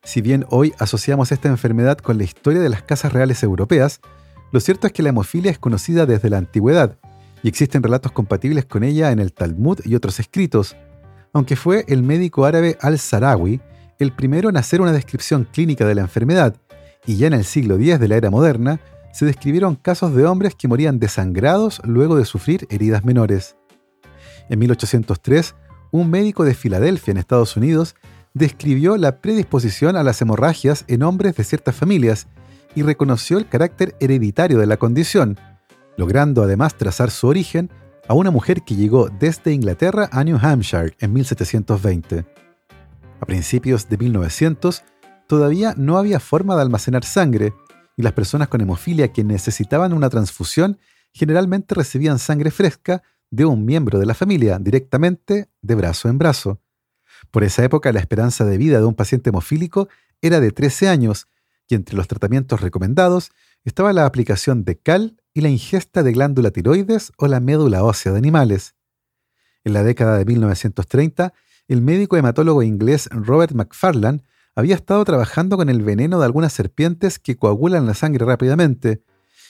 Si 0.03 0.21
bien 0.21 0.45
hoy 0.49 0.73
asociamos 0.79 1.31
esta 1.31 1.49
enfermedad 1.49 1.97
con 1.97 2.17
la 2.17 2.23
historia 2.23 2.61
de 2.61 2.69
las 2.69 2.83
casas 2.83 3.13
reales 3.13 3.41
europeas, 3.41 4.01
lo 4.51 4.59
cierto 4.59 4.87
es 4.87 4.93
que 4.93 5.03
la 5.03 5.09
hemofilia 5.09 5.51
es 5.51 5.59
conocida 5.59 6.05
desde 6.05 6.29
la 6.29 6.37
antigüedad, 6.37 6.99
y 7.43 7.47
existen 7.47 7.83
relatos 7.83 8.11
compatibles 8.11 8.65
con 8.65 8.83
ella 8.83 9.11
en 9.11 9.19
el 9.19 9.33
Talmud 9.33 9.79
y 9.83 9.95
otros 9.95 10.19
escritos, 10.19 10.75
aunque 11.33 11.55
fue 11.55 11.85
el 11.87 12.01
médico 12.01 12.45
árabe 12.45 12.77
al-Sarawi 12.81 13.61
el 13.99 14.13
primero 14.13 14.49
en 14.49 14.57
hacer 14.57 14.81
una 14.81 14.91
descripción 14.91 15.47
clínica 15.51 15.85
de 15.85 15.95
la 15.95 16.01
enfermedad, 16.01 16.55
y 17.05 17.17
ya 17.17 17.27
en 17.27 17.33
el 17.33 17.45
siglo 17.45 17.75
X 17.75 17.99
de 17.99 18.07
la 18.07 18.15
era 18.15 18.29
moderna 18.29 18.79
se 19.13 19.25
describieron 19.25 19.75
casos 19.75 20.13
de 20.15 20.25
hombres 20.25 20.55
que 20.55 20.67
morían 20.67 20.99
desangrados 20.99 21.81
luego 21.85 22.17
de 22.17 22.25
sufrir 22.25 22.67
heridas 22.69 23.05
menores. 23.05 23.55
En 24.49 24.59
1803, 24.59 25.55
un 25.91 26.09
médico 26.09 26.43
de 26.43 26.53
Filadelfia, 26.53 27.11
en 27.11 27.17
Estados 27.17 27.55
Unidos, 27.57 27.95
describió 28.33 28.97
la 28.97 29.19
predisposición 29.21 29.95
a 29.95 30.03
las 30.03 30.21
hemorragias 30.21 30.83
en 30.87 31.03
hombres 31.03 31.35
de 31.35 31.43
ciertas 31.43 31.75
familias 31.75 32.27
y 32.75 32.83
reconoció 32.83 33.37
el 33.37 33.47
carácter 33.47 33.95
hereditario 33.99 34.59
de 34.59 34.65
la 34.65 34.77
condición, 34.77 35.39
logrando 35.97 36.43
además 36.43 36.75
trazar 36.75 37.11
su 37.11 37.27
origen 37.27 37.71
a 38.07 38.13
una 38.13 38.31
mujer 38.31 38.61
que 38.63 38.75
llegó 38.75 39.09
desde 39.09 39.53
Inglaterra 39.53 40.09
a 40.11 40.23
New 40.23 40.37
Hampshire 40.41 40.95
en 40.99 41.13
1720. 41.13 42.25
A 43.21 43.25
principios 43.25 43.87
de 43.89 43.97
1900, 43.97 44.83
todavía 45.27 45.73
no 45.77 45.97
había 45.97 46.19
forma 46.19 46.55
de 46.55 46.61
almacenar 46.61 47.05
sangre, 47.05 47.53
y 47.97 48.01
las 48.01 48.11
personas 48.11 48.49
con 48.49 48.59
hemofilia 48.59 49.13
que 49.13 49.23
necesitaban 49.23 49.93
una 49.93 50.09
transfusión 50.09 50.77
generalmente 51.13 51.73
recibían 51.75 52.19
sangre 52.19 52.51
fresca 52.51 53.01
de 53.31 53.45
un 53.45 53.65
miembro 53.65 53.99
de 53.99 54.05
la 54.05 54.13
familia 54.13 54.59
directamente 54.59 55.49
de 55.61 55.75
brazo 55.75 56.09
en 56.09 56.17
brazo. 56.17 56.61
Por 57.31 57.43
esa 57.43 57.63
época 57.63 57.91
la 57.91 57.99
esperanza 57.99 58.45
de 58.45 58.57
vida 58.57 58.79
de 58.79 58.85
un 58.85 58.95
paciente 58.95 59.29
hemofílico 59.29 59.89
era 60.21 60.39
de 60.39 60.51
13 60.51 60.89
años 60.89 61.27
y 61.67 61.75
entre 61.75 61.95
los 61.95 62.07
tratamientos 62.07 62.61
recomendados 62.61 63.31
estaba 63.63 63.93
la 63.93 64.05
aplicación 64.05 64.63
de 64.63 64.77
cal 64.77 65.21
y 65.33 65.41
la 65.41 65.49
ingesta 65.49 66.03
de 66.03 66.13
glándula 66.13 66.51
tiroides 66.51 67.11
o 67.17 67.27
la 67.27 67.39
médula 67.39 67.83
ósea 67.83 68.11
de 68.11 68.19
animales. 68.19 68.75
En 69.63 69.73
la 69.73 69.83
década 69.83 70.17
de 70.17 70.25
1930 70.25 71.33
el 71.67 71.81
médico 71.81 72.15
hematólogo 72.15 72.61
inglés 72.61 73.09
Robert 73.11 73.53
McFarlane 73.53 74.23
había 74.55 74.75
estado 74.75 75.03
trabajando 75.03 75.57
con 75.57 75.69
el 75.69 75.81
veneno 75.81 76.19
de 76.19 76.25
algunas 76.25 76.53
serpientes 76.53 77.19
que 77.19 77.35
coagulan 77.35 77.85
la 77.85 77.93
sangre 77.93 78.25
rápidamente, 78.25 79.01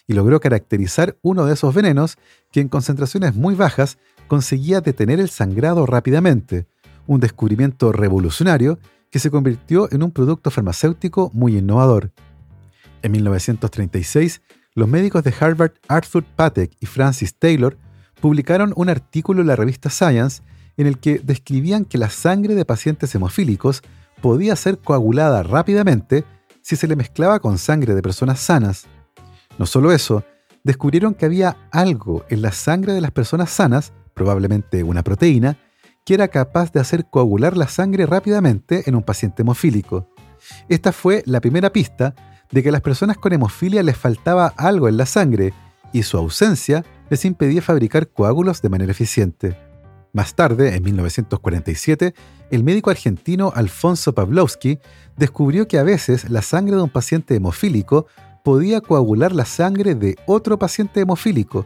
y 0.07 0.13
logró 0.13 0.39
caracterizar 0.39 1.17
uno 1.21 1.45
de 1.45 1.53
esos 1.53 1.74
venenos 1.74 2.17
que 2.51 2.62
en 2.62 2.69
concentraciones 2.69 3.35
muy 3.35 3.55
bajas 3.55 3.97
conseguía 4.27 4.81
detener 4.81 5.19
el 5.19 5.29
sangrado 5.29 5.85
rápidamente, 5.85 6.67
un 7.07 7.19
descubrimiento 7.19 7.91
revolucionario 7.91 8.79
que 9.12 9.19
se 9.19 9.31
convirtió 9.31 9.91
en 9.91 10.03
un 10.03 10.12
producto 10.12 10.51
farmacéutico 10.51 11.31
muy 11.33 11.57
innovador. 11.57 12.12
En 13.01 13.12
1936, 13.12 14.41
los 14.74 14.89
médicos 14.89 15.24
de 15.24 15.33
Harvard 15.39 15.74
Arthur 15.88 16.24
Patek 16.24 16.71
y 16.79 16.85
Francis 16.85 17.35
Taylor 17.35 17.77
publicaron 18.19 18.74
un 18.75 18.89
artículo 18.89 19.41
en 19.41 19.47
la 19.47 19.55
revista 19.55 19.89
Science 19.89 20.41
en 20.77 20.88
el 20.88 21.00
que 21.00 21.19
describían 21.19 21.85
que 21.85 21.97
la 21.97 22.09
sangre 22.09 22.55
de 22.55 22.65
pacientes 22.65 23.13
hemofílicos 23.15 23.81
podía 24.21 24.55
ser 24.55 24.79
coagulada 24.79 25.43
rápidamente 25.43 26.25
si 26.62 26.75
se 26.75 26.88
le 26.88 26.95
mezclaba 26.95 27.39
con 27.39 27.57
sangre 27.57 27.93
de 27.93 28.01
personas 28.01 28.39
sanas. 28.39 28.88
No 29.57 29.65
solo 29.65 29.91
eso, 29.91 30.24
descubrieron 30.63 31.13
que 31.13 31.25
había 31.25 31.57
algo 31.71 32.25
en 32.29 32.41
la 32.41 32.51
sangre 32.51 32.93
de 32.93 33.01
las 33.01 33.12
personas 33.12 33.50
sanas, 33.50 33.93
probablemente 34.13 34.83
una 34.83 35.03
proteína, 35.03 35.57
que 36.05 36.13
era 36.13 36.27
capaz 36.27 36.71
de 36.71 36.79
hacer 36.79 37.05
coagular 37.09 37.57
la 37.57 37.67
sangre 37.67 38.05
rápidamente 38.05 38.83
en 38.88 38.95
un 38.95 39.03
paciente 39.03 39.41
hemofílico. 39.41 40.09
Esta 40.69 40.91
fue 40.91 41.24
la 41.25 41.41
primera 41.41 41.71
pista 41.71 42.13
de 42.51 42.62
que 42.62 42.69
a 42.69 42.71
las 42.71 42.81
personas 42.81 43.17
con 43.17 43.33
hemofilia 43.33 43.81
les 43.81 43.97
faltaba 43.97 44.53
algo 44.57 44.88
en 44.88 44.97
la 44.97 45.05
sangre 45.05 45.53
y 45.93 46.03
su 46.03 46.17
ausencia 46.17 46.85
les 47.09 47.25
impedía 47.25 47.62
fabricar 47.62 48.09
coágulos 48.09 48.62
de 48.62 48.69
manera 48.69 48.91
eficiente. 48.91 49.57
Más 50.13 50.35
tarde, 50.35 50.75
en 50.75 50.83
1947, 50.83 52.13
el 52.50 52.63
médico 52.63 52.89
argentino 52.89 53.51
Alfonso 53.53 54.13
Pavlovsky 54.13 54.79
descubrió 55.17 55.67
que 55.67 55.77
a 55.77 55.83
veces 55.83 56.29
la 56.29 56.41
sangre 56.41 56.75
de 56.75 56.81
un 56.81 56.89
paciente 56.89 57.35
hemofílico 57.35 58.07
podía 58.45 58.79
coagular 58.79 59.33
la 59.33 59.43
sangre 59.43 59.95
de 59.95 60.17
otro 60.27 60.59
paciente 60.59 61.01
hemofílico, 61.01 61.65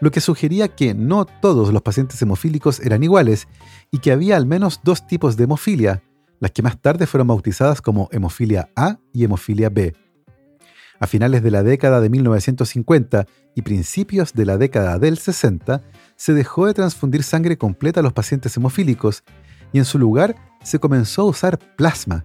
lo 0.00 0.12
que 0.12 0.20
sugería 0.20 0.68
que 0.68 0.94
no 0.94 1.24
todos 1.24 1.72
los 1.72 1.82
pacientes 1.82 2.22
hemofílicos 2.22 2.78
eran 2.78 3.02
iguales 3.02 3.48
y 3.90 3.98
que 3.98 4.12
había 4.12 4.36
al 4.36 4.46
menos 4.46 4.80
dos 4.84 5.04
tipos 5.04 5.36
de 5.36 5.44
hemofilia, 5.44 6.04
las 6.38 6.52
que 6.52 6.62
más 6.62 6.80
tarde 6.80 7.08
fueron 7.08 7.26
bautizadas 7.26 7.82
como 7.82 8.08
hemofilia 8.12 8.70
A 8.76 9.00
y 9.12 9.24
hemofilia 9.24 9.68
B. 9.68 9.96
A 11.00 11.08
finales 11.08 11.42
de 11.42 11.50
la 11.50 11.64
década 11.64 12.00
de 12.00 12.08
1950 12.08 13.26
y 13.56 13.62
principios 13.62 14.32
de 14.32 14.46
la 14.46 14.58
década 14.58 15.00
del 15.00 15.18
60, 15.18 15.82
se 16.14 16.34
dejó 16.34 16.66
de 16.66 16.74
transfundir 16.74 17.24
sangre 17.24 17.58
completa 17.58 17.98
a 17.98 18.04
los 18.04 18.12
pacientes 18.12 18.56
hemofílicos 18.56 19.24
y 19.72 19.78
en 19.78 19.84
su 19.84 19.98
lugar 19.98 20.36
se 20.62 20.78
comenzó 20.78 21.22
a 21.22 21.26
usar 21.26 21.58
plasma, 21.76 22.24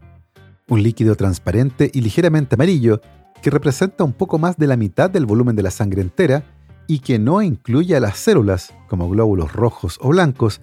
un 0.68 0.84
líquido 0.84 1.16
transparente 1.16 1.90
y 1.92 2.02
ligeramente 2.02 2.54
amarillo 2.54 3.02
que 3.42 3.50
representa 3.50 4.04
un 4.04 4.14
poco 4.14 4.40
más 4.40 4.58
de 4.58 4.68
la 4.68 4.78
mitad 4.78 5.10
del 5.10 5.26
volumen 5.26 5.56
de 5.56 5.64
la 5.64 5.72
sangre 5.72 6.02
entera 6.02 6.44
y 6.88 7.00
que 7.00 7.20
no 7.20 7.42
incluye 7.42 7.96
a 7.96 8.00
las 8.00 8.18
células, 8.18 8.74
como 8.88 9.10
glóbulos 9.10 9.54
rojos 9.54 10.00
o 10.02 10.10
blancos, 10.10 10.62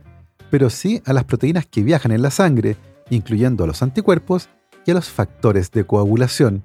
pero 0.51 0.71
sí 0.71 1.03
a 1.05 1.13
las 1.13 1.25
proteínas 1.25 1.67
que 1.67 1.83
viajan 1.83 2.13
en 2.13 2.23
la 2.23 2.31
sangre, 2.31 2.77
incluyendo 3.11 3.65
a 3.65 3.67
los 3.67 3.83
anticuerpos 3.83 4.49
y 4.87 4.91
a 4.91 4.95
los 4.95 5.09
factores 5.09 5.71
de 5.71 5.85
coagulación. 5.85 6.63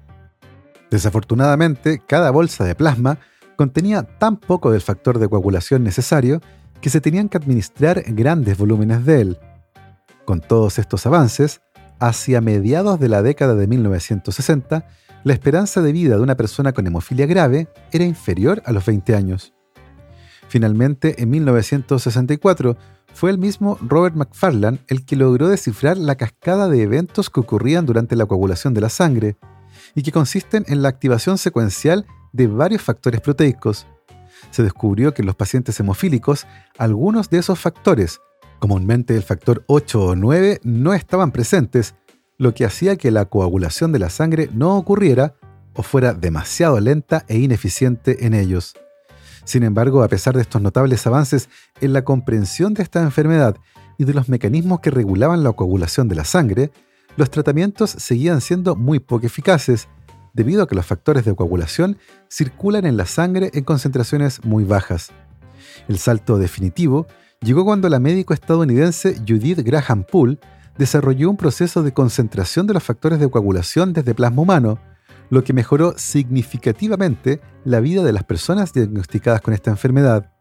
Desafortunadamente, 0.90 2.02
cada 2.06 2.30
bolsa 2.30 2.64
de 2.64 2.74
plasma 2.74 3.18
contenía 3.56 4.02
tan 4.02 4.36
poco 4.36 4.70
del 4.70 4.80
factor 4.80 5.18
de 5.18 5.28
coagulación 5.28 5.84
necesario 5.84 6.40
que 6.80 6.90
se 6.90 7.00
tenían 7.00 7.28
que 7.28 7.36
administrar 7.36 8.02
grandes 8.06 8.56
volúmenes 8.56 9.04
de 9.04 9.20
él. 9.20 9.38
Con 10.24 10.40
todos 10.40 10.78
estos 10.78 11.06
avances, 11.06 11.60
hacia 11.98 12.40
mediados 12.40 12.98
de 12.98 13.08
la 13.08 13.22
década 13.22 13.54
de 13.54 13.66
1960, 13.66 14.86
la 15.24 15.32
esperanza 15.32 15.82
de 15.82 15.92
vida 15.92 16.16
de 16.16 16.22
una 16.22 16.36
persona 16.36 16.72
con 16.72 16.86
hemofilia 16.86 17.26
grave 17.26 17.68
era 17.92 18.04
inferior 18.04 18.62
a 18.64 18.72
los 18.72 18.84
20 18.86 19.14
años. 19.14 19.52
Finalmente, 20.48 21.22
en 21.22 21.30
1964, 21.30 22.76
fue 23.12 23.30
el 23.30 23.38
mismo 23.38 23.78
Robert 23.80 24.16
McFarlane 24.16 24.80
el 24.88 25.04
que 25.04 25.16
logró 25.16 25.48
descifrar 25.48 25.96
la 25.98 26.16
cascada 26.16 26.68
de 26.68 26.82
eventos 26.82 27.30
que 27.30 27.40
ocurrían 27.40 27.86
durante 27.86 28.16
la 28.16 28.26
coagulación 28.26 28.74
de 28.74 28.80
la 28.80 28.88
sangre 28.88 29.36
y 29.94 30.02
que 30.02 30.12
consisten 30.12 30.64
en 30.68 30.82
la 30.82 30.88
activación 30.88 31.38
secuencial 31.38 32.06
de 32.32 32.46
varios 32.46 32.82
factores 32.82 33.20
proteicos, 33.20 33.86
se 34.50 34.62
descubrió 34.62 35.12
que 35.12 35.22
en 35.22 35.26
los 35.26 35.36
pacientes 35.36 35.78
hemofílicos 35.80 36.46
algunos 36.78 37.30
de 37.30 37.38
esos 37.38 37.58
factores, 37.58 38.20
comúnmente 38.58 39.16
el 39.16 39.22
factor 39.22 39.64
8 39.66 40.02
o 40.02 40.16
9, 40.16 40.60
no 40.62 40.94
estaban 40.94 41.30
presentes, 41.32 41.94
lo 42.40 42.54
que 42.54 42.64
hacía 42.64 42.96
que 42.96 43.10
la 43.10 43.26
coagulación 43.26 43.92
de 43.92 43.98
la 43.98 44.08
sangre 44.08 44.48
no 44.54 44.78
ocurriera 44.78 45.34
o 45.74 45.82
fuera 45.82 46.14
demasiado 46.14 46.80
lenta 46.80 47.26
e 47.28 47.36
ineficiente 47.36 48.24
en 48.24 48.32
ellos. 48.32 48.72
Sin 49.44 49.62
embargo, 49.62 50.02
a 50.02 50.08
pesar 50.08 50.34
de 50.34 50.40
estos 50.40 50.62
notables 50.62 51.06
avances 51.06 51.50
en 51.82 51.92
la 51.92 52.02
comprensión 52.02 52.72
de 52.72 52.82
esta 52.82 53.02
enfermedad 53.02 53.56
y 53.98 54.04
de 54.04 54.14
los 54.14 54.30
mecanismos 54.30 54.80
que 54.80 54.90
regulaban 54.90 55.44
la 55.44 55.52
coagulación 55.52 56.08
de 56.08 56.14
la 56.14 56.24
sangre, 56.24 56.70
los 57.18 57.30
tratamientos 57.30 57.90
seguían 57.90 58.40
siendo 58.40 58.74
muy 58.74 59.00
poco 59.00 59.26
eficaces 59.26 59.88
debido 60.32 60.62
a 60.62 60.66
que 60.66 60.74
los 60.74 60.86
factores 60.86 61.26
de 61.26 61.34
coagulación 61.34 61.98
circulan 62.30 62.86
en 62.86 62.96
la 62.96 63.04
sangre 63.04 63.50
en 63.52 63.64
concentraciones 63.64 64.42
muy 64.46 64.64
bajas. 64.64 65.10
El 65.88 65.98
salto 65.98 66.38
definitivo 66.38 67.06
llegó 67.42 67.66
cuando 67.66 67.90
la 67.90 67.98
médico 67.98 68.32
estadounidense 68.32 69.16
Judith 69.28 69.58
Graham 69.58 70.04
Poole 70.10 70.38
desarrolló 70.80 71.28
un 71.28 71.36
proceso 71.36 71.82
de 71.82 71.92
concentración 71.92 72.66
de 72.66 72.72
los 72.72 72.82
factores 72.82 73.20
de 73.20 73.28
coagulación 73.28 73.92
desde 73.92 74.14
plasma 74.14 74.40
humano, 74.40 74.80
lo 75.28 75.44
que 75.44 75.52
mejoró 75.52 75.92
significativamente 75.98 77.42
la 77.66 77.80
vida 77.80 78.02
de 78.02 78.14
las 78.14 78.24
personas 78.24 78.72
diagnosticadas 78.72 79.42
con 79.42 79.52
esta 79.52 79.70
enfermedad. 79.70 80.32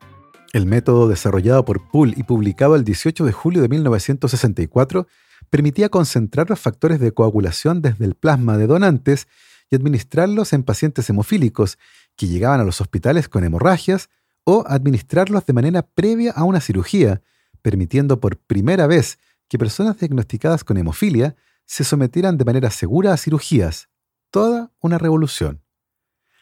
El 0.53 0.65
método 0.65 1.10
desarrollado 1.10 1.65
por 1.65 1.91
Poole 1.91 2.13
y 2.15 2.24
publicado 2.24 2.77
el 2.77 2.86
18 2.86 3.25
de 3.25 3.34
julio 3.34 3.62
de 3.62 3.67
1964 3.67 5.08
permitía 5.50 5.89
concentrar 5.89 6.50
los 6.50 6.62
factores 6.62 7.01
de 7.01 7.12
coagulación 7.12 7.81
desde 7.81 8.05
el 8.05 8.15
plasma 8.15 8.58
de 8.58 8.67
donantes 8.67 9.27
y 9.69 9.75
administrarlos 9.75 10.53
en 10.53 10.63
pacientes 10.63 11.10
hemofílicos 11.10 11.77
que 12.15 12.27
llegaban 12.27 12.62
a 12.62 12.63
los 12.63 12.79
hospitales 12.79 13.27
con 13.27 13.43
hemorragias 13.43 14.10
o 14.46 14.63
administrarlos 14.65 15.46
de 15.46 15.51
manera 15.51 15.81
previa 15.81 16.31
a 16.31 16.46
una 16.46 16.62
cirugía, 16.62 17.22
permitiendo 17.62 18.22
por 18.22 18.38
primera 18.38 18.88
vez 18.88 19.19
que 19.50 19.58
personas 19.58 19.98
diagnosticadas 19.98 20.63
con 20.63 20.77
hemofilia 20.77 21.36
se 21.65 21.84
sometieran 21.84 22.38
de 22.38 22.46
manera 22.46 22.70
segura 22.72 23.13
a 23.13 23.18
cirugías. 23.18 23.89
Toda 24.32 24.72
una 24.79 24.98
revolución. 24.98 25.62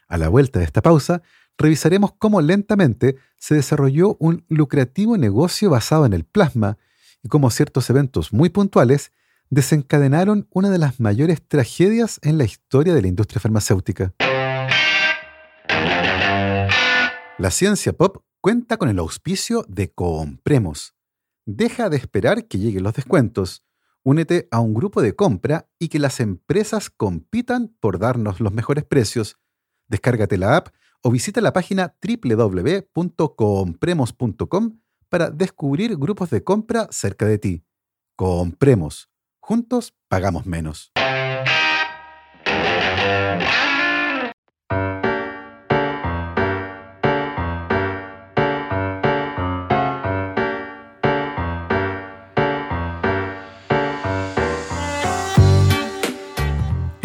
A 0.07 0.17
la 0.17 0.29
vuelta 0.29 0.59
de 0.59 0.65
esta 0.65 0.81
pausa, 0.81 1.21
revisaremos 1.57 2.11
cómo 2.19 2.41
lentamente 2.41 3.15
se 3.37 3.55
desarrolló 3.55 4.17
un 4.19 4.45
lucrativo 4.49 5.17
negocio 5.17 5.69
basado 5.69 6.05
en 6.05 6.13
el 6.13 6.25
plasma 6.25 6.77
y 7.23 7.29
cómo 7.29 7.49
ciertos 7.49 7.89
eventos 7.89 8.31
muy 8.31 8.49
puntuales 8.49 9.11
desencadenaron 9.49 10.47
una 10.51 10.69
de 10.69 10.77
las 10.77 10.99
mayores 10.99 11.41
tragedias 11.47 12.19
en 12.21 12.37
la 12.37 12.43
historia 12.43 12.93
de 12.93 13.01
la 13.01 13.07
industria 13.07 13.39
farmacéutica. 13.39 14.13
La 17.37 17.51
ciencia 17.51 17.93
pop 17.93 18.23
cuenta 18.41 18.77
con 18.77 18.89
el 18.89 18.99
auspicio 18.99 19.65
de 19.67 19.91
Compremos. 19.91 20.96
Deja 21.49 21.89
de 21.89 21.95
esperar 21.95 22.49
que 22.49 22.59
lleguen 22.59 22.83
los 22.83 22.93
descuentos. 22.93 23.63
Únete 24.03 24.49
a 24.51 24.59
un 24.59 24.73
grupo 24.73 25.01
de 25.01 25.15
compra 25.15 25.69
y 25.79 25.87
que 25.87 25.97
las 25.97 26.19
empresas 26.19 26.89
compitan 26.89 27.73
por 27.79 27.99
darnos 27.99 28.41
los 28.41 28.51
mejores 28.51 28.83
precios. 28.83 29.39
Descárgate 29.87 30.37
la 30.37 30.57
app 30.57 30.67
o 31.01 31.09
visita 31.09 31.39
la 31.39 31.53
página 31.53 31.95
www.compremos.com 32.05 34.79
para 35.07 35.29
descubrir 35.29 35.95
grupos 35.95 36.31
de 36.31 36.43
compra 36.43 36.89
cerca 36.91 37.25
de 37.25 37.37
ti. 37.37 37.63
Compremos. 38.17 39.09
Juntos 39.39 39.95
pagamos 40.09 40.45
menos. 40.45 40.91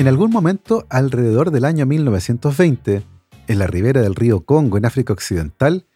En 0.02 0.08
algún 0.08 0.32
momento, 0.32 0.84
alrededor 0.90 1.52
del 1.52 1.64
año 1.64 1.86
1920, 1.86 3.04
en 3.46 3.58
la 3.60 3.68
ribera 3.68 4.02
del 4.02 4.16
río 4.16 4.40
Congo, 4.40 4.76
en 4.76 4.84
África 4.84 5.12
Occidental, 5.12 5.86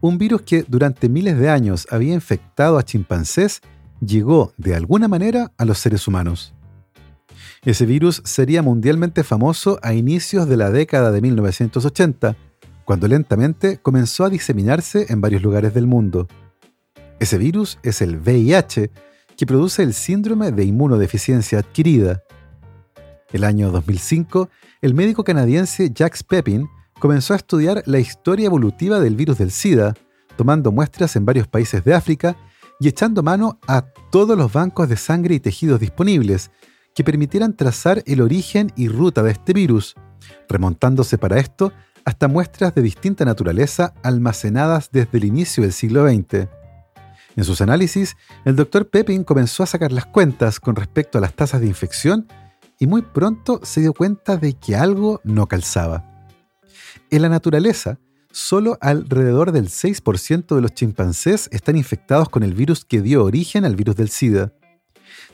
un 0.00 0.18
virus 0.18 0.42
que 0.42 0.64
durante 0.68 1.08
miles 1.08 1.36
de 1.36 1.50
años 1.50 1.88
había 1.90 2.14
infectado 2.14 2.78
a 2.78 2.84
chimpancés 2.84 3.62
llegó 4.00 4.52
de 4.56 4.76
alguna 4.76 5.08
manera 5.08 5.50
a 5.58 5.64
los 5.64 5.78
seres 5.78 6.06
humanos. 6.06 6.54
Ese 7.64 7.86
virus 7.86 8.22
sería 8.24 8.62
mundialmente 8.62 9.24
famoso 9.24 9.80
a 9.82 9.94
inicios 9.94 10.48
de 10.48 10.56
la 10.58 10.70
década 10.70 11.10
de 11.10 11.20
1980, 11.22 12.36
cuando 12.84 13.08
lentamente 13.08 13.78
comenzó 13.78 14.26
a 14.26 14.30
diseminarse 14.30 15.06
en 15.08 15.20
varios 15.20 15.42
lugares 15.42 15.74
del 15.74 15.88
mundo. 15.88 16.28
Ese 17.18 17.36
virus 17.36 17.80
es 17.82 18.00
el 18.00 18.18
VIH, 18.18 18.92
que 19.36 19.44
produce 19.44 19.82
el 19.82 19.92
síndrome 19.92 20.52
de 20.52 20.62
inmunodeficiencia 20.62 21.58
adquirida, 21.58 22.22
el 23.32 23.44
año 23.44 23.70
2005, 23.70 24.48
el 24.82 24.94
médico 24.94 25.24
canadiense 25.24 25.90
Jacques 25.92 26.22
Pepin 26.22 26.68
comenzó 26.98 27.34
a 27.34 27.36
estudiar 27.36 27.82
la 27.86 27.98
historia 27.98 28.46
evolutiva 28.46 29.00
del 29.00 29.16
virus 29.16 29.38
del 29.38 29.50
SIDA, 29.50 29.94
tomando 30.36 30.72
muestras 30.72 31.16
en 31.16 31.24
varios 31.24 31.48
países 31.48 31.84
de 31.84 31.94
África 31.94 32.36
y 32.78 32.88
echando 32.88 33.22
mano 33.22 33.58
a 33.66 33.82
todos 34.10 34.36
los 34.36 34.52
bancos 34.52 34.88
de 34.88 34.96
sangre 34.96 35.34
y 35.34 35.40
tejidos 35.40 35.80
disponibles 35.80 36.50
que 36.94 37.04
permitieran 37.04 37.56
trazar 37.56 38.02
el 38.06 38.20
origen 38.20 38.72
y 38.76 38.88
ruta 38.88 39.22
de 39.22 39.32
este 39.32 39.52
virus, 39.52 39.94
remontándose 40.48 41.18
para 41.18 41.38
esto 41.38 41.72
hasta 42.04 42.28
muestras 42.28 42.74
de 42.74 42.82
distinta 42.82 43.24
naturaleza 43.24 43.92
almacenadas 44.02 44.90
desde 44.92 45.18
el 45.18 45.24
inicio 45.24 45.62
del 45.62 45.72
siglo 45.72 46.08
XX. 46.08 46.48
En 47.34 47.44
sus 47.44 47.60
análisis, 47.60 48.16
el 48.44 48.56
doctor 48.56 48.88
Pepin 48.88 49.24
comenzó 49.24 49.62
a 49.62 49.66
sacar 49.66 49.92
las 49.92 50.06
cuentas 50.06 50.58
con 50.58 50.76
respecto 50.76 51.18
a 51.18 51.20
las 51.20 51.34
tasas 51.34 51.60
de 51.60 51.66
infección 51.66 52.26
y 52.78 52.86
muy 52.86 53.02
pronto 53.02 53.60
se 53.62 53.80
dio 53.80 53.92
cuenta 53.92 54.36
de 54.36 54.54
que 54.54 54.76
algo 54.76 55.20
no 55.24 55.46
calzaba. 55.46 56.04
En 57.10 57.22
la 57.22 57.28
naturaleza, 57.28 57.98
solo 58.30 58.76
alrededor 58.80 59.52
del 59.52 59.68
6% 59.68 60.54
de 60.54 60.60
los 60.60 60.74
chimpancés 60.74 61.48
están 61.52 61.76
infectados 61.76 62.28
con 62.28 62.42
el 62.42 62.54
virus 62.54 62.84
que 62.84 63.00
dio 63.00 63.24
origen 63.24 63.64
al 63.64 63.76
virus 63.76 63.96
del 63.96 64.10
SIDA. 64.10 64.52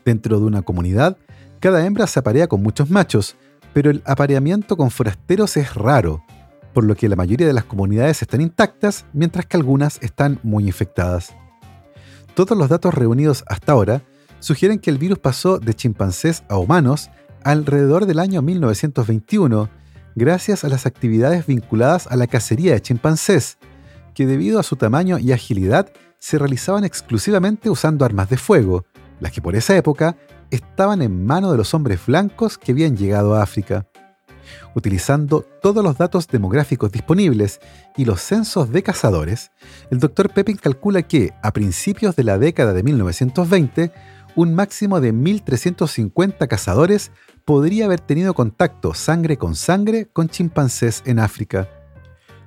Dentro 0.04 0.38
de 0.38 0.46
una 0.46 0.62
comunidad, 0.62 1.16
cada 1.60 1.84
hembra 1.84 2.06
se 2.06 2.18
aparea 2.18 2.46
con 2.46 2.62
muchos 2.62 2.90
machos, 2.90 3.36
pero 3.72 3.90
el 3.90 4.02
apareamiento 4.04 4.76
con 4.76 4.90
forasteros 4.90 5.56
es 5.56 5.74
raro, 5.74 6.24
por 6.74 6.84
lo 6.84 6.94
que 6.94 7.08
la 7.08 7.16
mayoría 7.16 7.46
de 7.46 7.52
las 7.52 7.64
comunidades 7.64 8.22
están 8.22 8.40
intactas, 8.40 9.04
mientras 9.12 9.46
que 9.46 9.56
algunas 9.56 10.02
están 10.02 10.38
muy 10.42 10.66
infectadas. 10.66 11.34
Todos 12.34 12.56
los 12.56 12.68
datos 12.68 12.94
reunidos 12.94 13.44
hasta 13.46 13.72
ahora 13.72 14.02
sugieren 14.40 14.78
que 14.78 14.90
el 14.90 14.98
virus 14.98 15.18
pasó 15.18 15.58
de 15.58 15.74
chimpancés 15.74 16.42
a 16.48 16.56
humanos 16.56 17.10
alrededor 17.44 18.06
del 18.06 18.18
año 18.18 18.42
1921, 18.42 19.68
gracias 20.14 20.64
a 20.64 20.68
las 20.68 20.86
actividades 20.86 21.46
vinculadas 21.46 22.06
a 22.06 22.16
la 22.16 22.26
cacería 22.26 22.72
de 22.72 22.82
chimpancés, 22.82 23.58
que 24.14 24.26
debido 24.26 24.60
a 24.60 24.62
su 24.62 24.76
tamaño 24.76 25.18
y 25.18 25.32
agilidad 25.32 25.92
se 26.18 26.38
realizaban 26.38 26.84
exclusivamente 26.84 27.70
usando 27.70 28.04
armas 28.04 28.28
de 28.28 28.36
fuego, 28.36 28.84
las 29.20 29.32
que 29.32 29.42
por 29.42 29.56
esa 29.56 29.76
época 29.76 30.16
estaban 30.50 31.02
en 31.02 31.24
manos 31.24 31.52
de 31.52 31.56
los 31.56 31.74
hombres 31.74 32.04
blancos 32.06 32.58
que 32.58 32.72
habían 32.72 32.96
llegado 32.96 33.34
a 33.34 33.42
África. 33.42 33.86
Utilizando 34.74 35.46
todos 35.62 35.82
los 35.84 35.98
datos 35.98 36.28
demográficos 36.28 36.92
disponibles 36.92 37.60
y 37.96 38.04
los 38.04 38.20
censos 38.20 38.70
de 38.70 38.82
cazadores, 38.82 39.50
el 39.90 39.98
Dr. 39.98 40.30
Pepin 40.30 40.56
calcula 40.56 41.02
que, 41.02 41.32
a 41.42 41.52
principios 41.52 42.16
de 42.16 42.24
la 42.24 42.38
década 42.38 42.72
de 42.72 42.82
1920, 42.82 43.92
un 44.34 44.54
máximo 44.54 45.00
de 45.00 45.12
1.350 45.12 46.48
cazadores 46.48 47.10
podría 47.44 47.86
haber 47.86 48.00
tenido 48.00 48.34
contacto 48.34 48.94
sangre 48.94 49.36
con 49.36 49.54
sangre 49.54 50.06
con 50.06 50.28
chimpancés 50.28 51.02
en 51.06 51.18
África. 51.18 51.68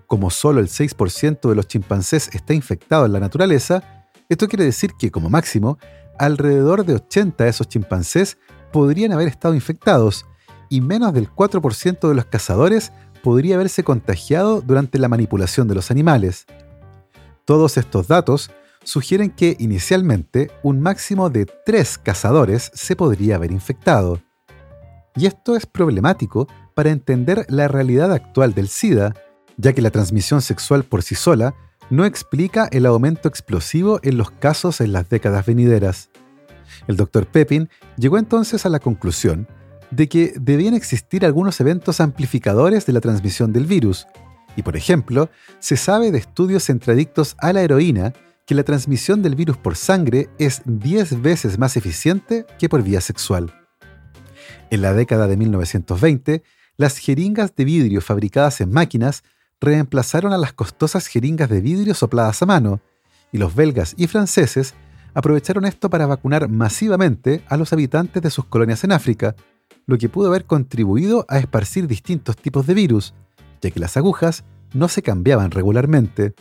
Como 0.08 0.30
solo 0.30 0.60
el 0.60 0.68
6% 0.68 1.50
de 1.50 1.56
los 1.56 1.68
chimpancés 1.68 2.30
está 2.34 2.54
infectado 2.54 3.06
en 3.06 3.14
la 3.14 3.20
naturaleza, 3.20 4.06
esto 4.30 4.48
quiere 4.48 4.64
decir 4.64 4.94
que, 4.98 5.12
como 5.12 5.30
máximo, 5.30 5.78
alrededor 6.18 6.86
de 6.86 6.96
80 6.96 7.44
de 7.44 7.50
esos 7.50 7.68
chimpancés 7.68 8.38
podrían 8.72 9.12
haber 9.12 9.28
estado 9.28 9.54
infectados 9.54 10.26
y 10.70 10.82
menos 10.82 11.14
del 11.14 11.30
4% 11.30 12.08
de 12.08 12.16
los 12.16 12.26
cazadores 12.26 12.92
podría 13.24 13.56
haberse 13.56 13.84
contagiado 13.84 14.62
durante 14.62 15.00
la 15.00 15.08
manipulación 15.08 15.68
de 15.68 15.76
los 15.76 15.92
animales. 15.92 16.46
Todos 17.46 17.78
estos 17.78 18.08
datos 18.08 18.52
sugieren 18.86 19.32
que 19.32 19.58
inicialmente 19.60 20.50
un 20.64 20.80
máximo 20.80 21.30
de 21.30 21.46
tres 21.66 21.98
cazadores 21.98 22.72
se 22.74 22.96
podría 22.96 23.36
haber 23.36 23.52
infectado. 23.52 24.22
Y 25.16 25.26
esto 25.26 25.56
es 25.56 25.66
problemático 25.66 26.48
para 26.74 26.92
entender 26.92 27.46
la 27.50 27.68
realidad 27.68 28.14
actual 28.14 28.54
del 28.54 28.68
SIDA, 28.68 29.14
ya 29.58 29.74
que 29.74 29.82
la 29.82 29.92
transmisión 29.92 30.42
sexual 30.42 30.84
por 30.84 31.04
sí 31.04 31.16
sola 31.16 31.56
no 31.90 32.06
explica 32.06 32.68
el 32.72 32.86
aumento 32.86 33.28
explosivo 33.28 34.00
en 34.04 34.18
los 34.18 34.32
casos 34.32 34.82
en 34.82 34.94
las 34.94 35.10
décadas 35.10 35.46
venideras. 35.46 36.10
El 36.88 36.98
Dr. 36.98 37.26
Pepin 37.28 37.70
llegó 37.98 38.18
entonces 38.18 38.66
a 38.66 38.70
la 38.70 38.80
conclusión 38.80 39.48
de 39.92 40.10
que 40.10 40.34
debían 40.40 40.74
existir 40.74 41.26
algunos 41.26 41.60
eventos 41.62 42.02
amplificadores 42.02 42.86
de 42.86 42.94
la 42.94 43.02
transmisión 43.02 43.54
del 43.54 43.66
virus, 43.66 44.08
y 44.58 44.64
por 44.64 44.76
ejemplo, 44.76 45.30
se 45.60 45.78
sabe 45.78 46.12
de 46.12 46.18
estudios 46.18 46.70
entre 46.70 46.94
adictos 46.94 47.36
a 47.40 47.54
la 47.54 47.62
heroína 47.62 48.14
que 48.46 48.56
la 48.56 48.64
transmisión 48.64 49.22
del 49.22 49.36
virus 49.36 49.58
por 49.58 49.76
sangre 49.76 50.30
es 50.38 50.62
10 50.66 51.22
veces 51.22 51.58
más 51.58 51.78
eficiente 51.78 52.46
que 52.60 52.70
por 52.70 52.84
vía 52.84 53.02
sexual. 53.02 53.54
En 54.70 54.82
la 54.82 54.94
década 54.94 55.28
de 55.28 55.38
1920, 55.38 56.44
las 56.78 56.98
jeringas 56.98 57.56
de 57.56 57.66
vidrio 57.66 58.02
fabricadas 58.02 58.62
en 58.62 58.72
máquinas 58.72 59.24
reemplazaron 59.62 60.34
a 60.34 60.38
las 60.38 60.54
costosas 60.54 61.08
jeringas 61.08 61.50
de 61.50 61.62
vidrio 61.62 61.94
sopladas 61.94 62.42
a 62.42 62.46
mano, 62.46 62.82
y 63.32 63.38
los 63.38 63.56
belgas 63.56 63.96
y 63.98 64.08
franceses 64.08 64.74
aprovecharon 65.14 65.66
esto 65.66 65.90
para 65.90 66.06
vacunar 66.06 66.50
masivamente 66.50 67.44
a 67.48 67.58
los 67.58 67.74
habitantes 67.74 68.22
de 68.22 68.30
sus 68.30 68.46
colonias 68.46 68.84
en 68.84 68.92
África, 68.92 69.36
lo 69.88 69.98
que 69.98 70.10
pudo 70.10 70.28
haber 70.28 70.46
contribuido 70.46 71.26
a 71.30 71.40
esparcir 71.40 71.88
distintos 71.88 72.36
tipos 72.36 72.68
de 72.68 72.74
virus, 72.74 73.14
ya 73.62 73.72
que 73.72 73.80
las 73.80 73.98
agujas 73.98 74.44
no 74.74 74.88
se 74.88 75.02
cambiaban 75.02 75.52
regularmente. 75.52 76.34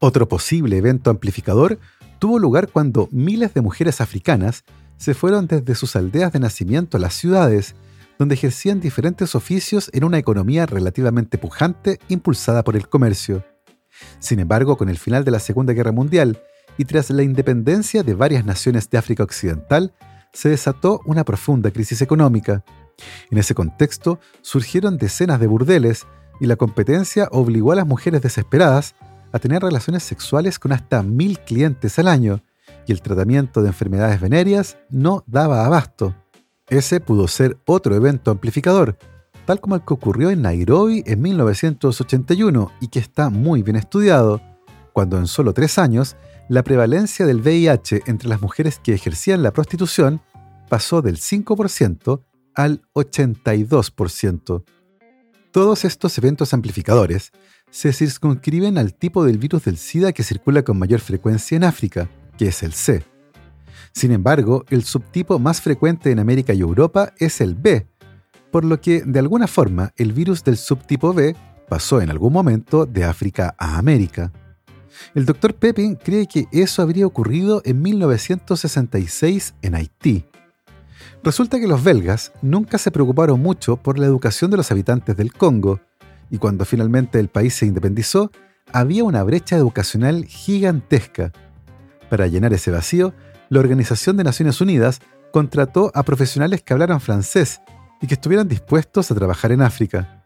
Otro 0.00 0.28
posible 0.28 0.76
evento 0.76 1.10
amplificador 1.10 1.78
tuvo 2.20 2.38
lugar 2.38 2.68
cuando 2.68 3.08
miles 3.10 3.52
de 3.54 3.62
mujeres 3.62 4.00
africanas 4.00 4.64
se 4.96 5.14
fueron 5.14 5.46
desde 5.46 5.74
sus 5.74 5.96
aldeas 5.96 6.32
de 6.32 6.38
nacimiento 6.40 6.96
a 6.96 7.00
las 7.00 7.14
ciudades, 7.14 7.74
donde 8.18 8.34
ejercían 8.34 8.80
diferentes 8.80 9.34
oficios 9.34 9.90
en 9.92 10.04
una 10.04 10.18
economía 10.18 10.66
relativamente 10.66 11.38
pujante 11.38 11.98
impulsada 12.08 12.62
por 12.62 12.76
el 12.76 12.88
comercio. 12.88 13.44
Sin 14.20 14.38
embargo, 14.38 14.76
con 14.76 14.88
el 14.88 14.98
final 14.98 15.24
de 15.24 15.32
la 15.32 15.40
Segunda 15.40 15.72
Guerra 15.72 15.92
Mundial 15.92 16.40
y 16.76 16.84
tras 16.84 17.10
la 17.10 17.24
independencia 17.24 18.04
de 18.04 18.14
varias 18.14 18.44
naciones 18.44 18.88
de 18.90 18.98
África 18.98 19.24
Occidental, 19.24 19.94
se 20.32 20.48
desató 20.48 21.00
una 21.06 21.24
profunda 21.24 21.72
crisis 21.72 22.02
económica. 22.02 22.64
En 23.30 23.38
ese 23.38 23.54
contexto 23.54 24.20
surgieron 24.42 24.96
decenas 24.96 25.40
de 25.40 25.48
burdeles 25.48 26.06
y 26.40 26.46
la 26.46 26.56
competencia 26.56 27.28
obligó 27.32 27.72
a 27.72 27.76
las 27.76 27.86
mujeres 27.86 28.22
desesperadas 28.22 28.94
a 29.32 29.38
tener 29.38 29.62
relaciones 29.62 30.02
sexuales 30.02 30.58
con 30.58 30.72
hasta 30.72 31.02
mil 31.02 31.38
clientes 31.40 31.98
al 31.98 32.08
año, 32.08 32.42
y 32.86 32.92
el 32.92 33.02
tratamiento 33.02 33.62
de 33.62 33.68
enfermedades 33.68 34.20
venéreas 34.20 34.78
no 34.90 35.24
daba 35.26 35.66
abasto. 35.66 36.14
Ese 36.68 37.00
pudo 37.00 37.28
ser 37.28 37.58
otro 37.66 37.94
evento 37.94 38.30
amplificador, 38.30 38.98
tal 39.46 39.60
como 39.60 39.74
el 39.74 39.82
que 39.82 39.94
ocurrió 39.94 40.30
en 40.30 40.42
Nairobi 40.42 41.02
en 41.06 41.22
1981 41.22 42.72
y 42.80 42.88
que 42.88 42.98
está 42.98 43.30
muy 43.30 43.62
bien 43.62 43.76
estudiado, 43.76 44.40
cuando 44.92 45.18
en 45.18 45.26
solo 45.26 45.54
tres 45.54 45.78
años 45.78 46.16
la 46.48 46.62
prevalencia 46.62 47.26
del 47.26 47.40
VIH 47.40 48.02
entre 48.06 48.28
las 48.28 48.40
mujeres 48.40 48.78
que 48.78 48.94
ejercían 48.94 49.42
la 49.42 49.52
prostitución 49.52 50.20
pasó 50.68 51.02
del 51.02 51.16
5% 51.16 52.22
al 52.54 52.82
82%. 52.94 54.64
Todos 55.50 55.84
estos 55.84 56.18
eventos 56.18 56.52
amplificadores 56.52 57.32
se 57.70 57.92
circunscriben 57.92 58.78
al 58.78 58.94
tipo 58.94 59.24
del 59.24 59.38
virus 59.38 59.64
del 59.64 59.76
SIDA 59.76 60.12
que 60.12 60.22
circula 60.22 60.62
con 60.62 60.78
mayor 60.78 61.00
frecuencia 61.00 61.56
en 61.56 61.64
África, 61.64 62.08
que 62.36 62.48
es 62.48 62.62
el 62.62 62.72
C. 62.72 63.04
Sin 63.92 64.12
embargo, 64.12 64.64
el 64.70 64.84
subtipo 64.84 65.38
más 65.38 65.60
frecuente 65.60 66.10
en 66.10 66.18
América 66.18 66.54
y 66.54 66.60
Europa 66.60 67.12
es 67.18 67.40
el 67.40 67.54
B, 67.54 67.86
por 68.50 68.64
lo 68.64 68.80
que 68.80 69.02
de 69.02 69.18
alguna 69.18 69.46
forma 69.46 69.92
el 69.96 70.12
virus 70.12 70.44
del 70.44 70.56
subtipo 70.56 71.12
B 71.12 71.34
pasó 71.68 72.00
en 72.00 72.10
algún 72.10 72.32
momento 72.32 72.86
de 72.86 73.04
África 73.04 73.54
a 73.58 73.78
América. 73.78 74.32
El 75.14 75.26
Dr. 75.26 75.54
Pepin 75.54 75.96
cree 75.96 76.26
que 76.26 76.46
eso 76.52 76.82
habría 76.82 77.06
ocurrido 77.06 77.62
en 77.64 77.82
1966 77.82 79.54
en 79.62 79.74
Haití. 79.74 80.24
Resulta 81.22 81.60
que 81.60 81.68
los 81.68 81.82
belgas 81.82 82.32
nunca 82.42 82.78
se 82.78 82.90
preocuparon 82.90 83.40
mucho 83.40 83.76
por 83.76 83.98
la 83.98 84.06
educación 84.06 84.50
de 84.50 84.56
los 84.56 84.70
habitantes 84.70 85.16
del 85.16 85.32
Congo, 85.32 85.80
y 86.30 86.38
cuando 86.38 86.64
finalmente 86.64 87.18
el 87.18 87.28
país 87.28 87.54
se 87.54 87.66
independizó, 87.66 88.30
había 88.72 89.04
una 89.04 89.22
brecha 89.22 89.56
educacional 89.56 90.24
gigantesca. 90.26 91.32
Para 92.10 92.26
llenar 92.26 92.52
ese 92.52 92.70
vacío, 92.70 93.14
la 93.48 93.60
Organización 93.60 94.16
de 94.16 94.24
Naciones 94.24 94.60
Unidas 94.60 95.00
contrató 95.32 95.90
a 95.94 96.02
profesionales 96.02 96.62
que 96.62 96.72
hablaran 96.72 97.00
francés 97.00 97.60
y 98.00 98.06
que 98.06 98.14
estuvieran 98.14 98.48
dispuestos 98.48 99.10
a 99.10 99.14
trabajar 99.14 99.52
en 99.52 99.62
África. 99.62 100.24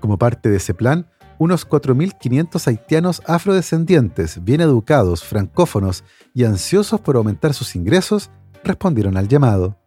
Como 0.00 0.18
parte 0.18 0.48
de 0.48 0.56
ese 0.56 0.74
plan, 0.74 1.10
unos 1.38 1.68
4.500 1.68 2.66
haitianos 2.66 3.22
afrodescendientes, 3.26 4.42
bien 4.42 4.60
educados, 4.60 5.24
francófonos 5.24 6.04
y 6.34 6.44
ansiosos 6.44 7.00
por 7.00 7.16
aumentar 7.16 7.54
sus 7.54 7.76
ingresos, 7.76 8.30
respondieron 8.64 9.16
al 9.16 9.28
llamado. 9.28 9.78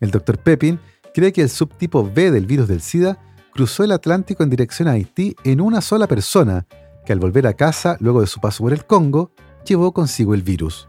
El 0.00 0.10
Dr. 0.10 0.38
Pepin 0.38 0.80
cree 1.14 1.32
que 1.32 1.42
el 1.42 1.50
subtipo 1.50 2.08
B 2.10 2.30
del 2.30 2.46
virus 2.46 2.68
del 2.68 2.80
SIDA 2.80 3.18
cruzó 3.58 3.82
el 3.82 3.90
Atlántico 3.90 4.44
en 4.44 4.50
dirección 4.50 4.86
a 4.86 4.92
Haití 4.92 5.34
en 5.42 5.60
una 5.60 5.80
sola 5.80 6.06
persona, 6.06 6.64
que 7.04 7.12
al 7.12 7.18
volver 7.18 7.44
a 7.44 7.54
casa 7.54 7.96
luego 7.98 8.20
de 8.20 8.28
su 8.28 8.40
paso 8.40 8.62
por 8.62 8.72
el 8.72 8.84
Congo, 8.84 9.32
llevó 9.66 9.92
consigo 9.92 10.32
el 10.32 10.44
virus. 10.44 10.88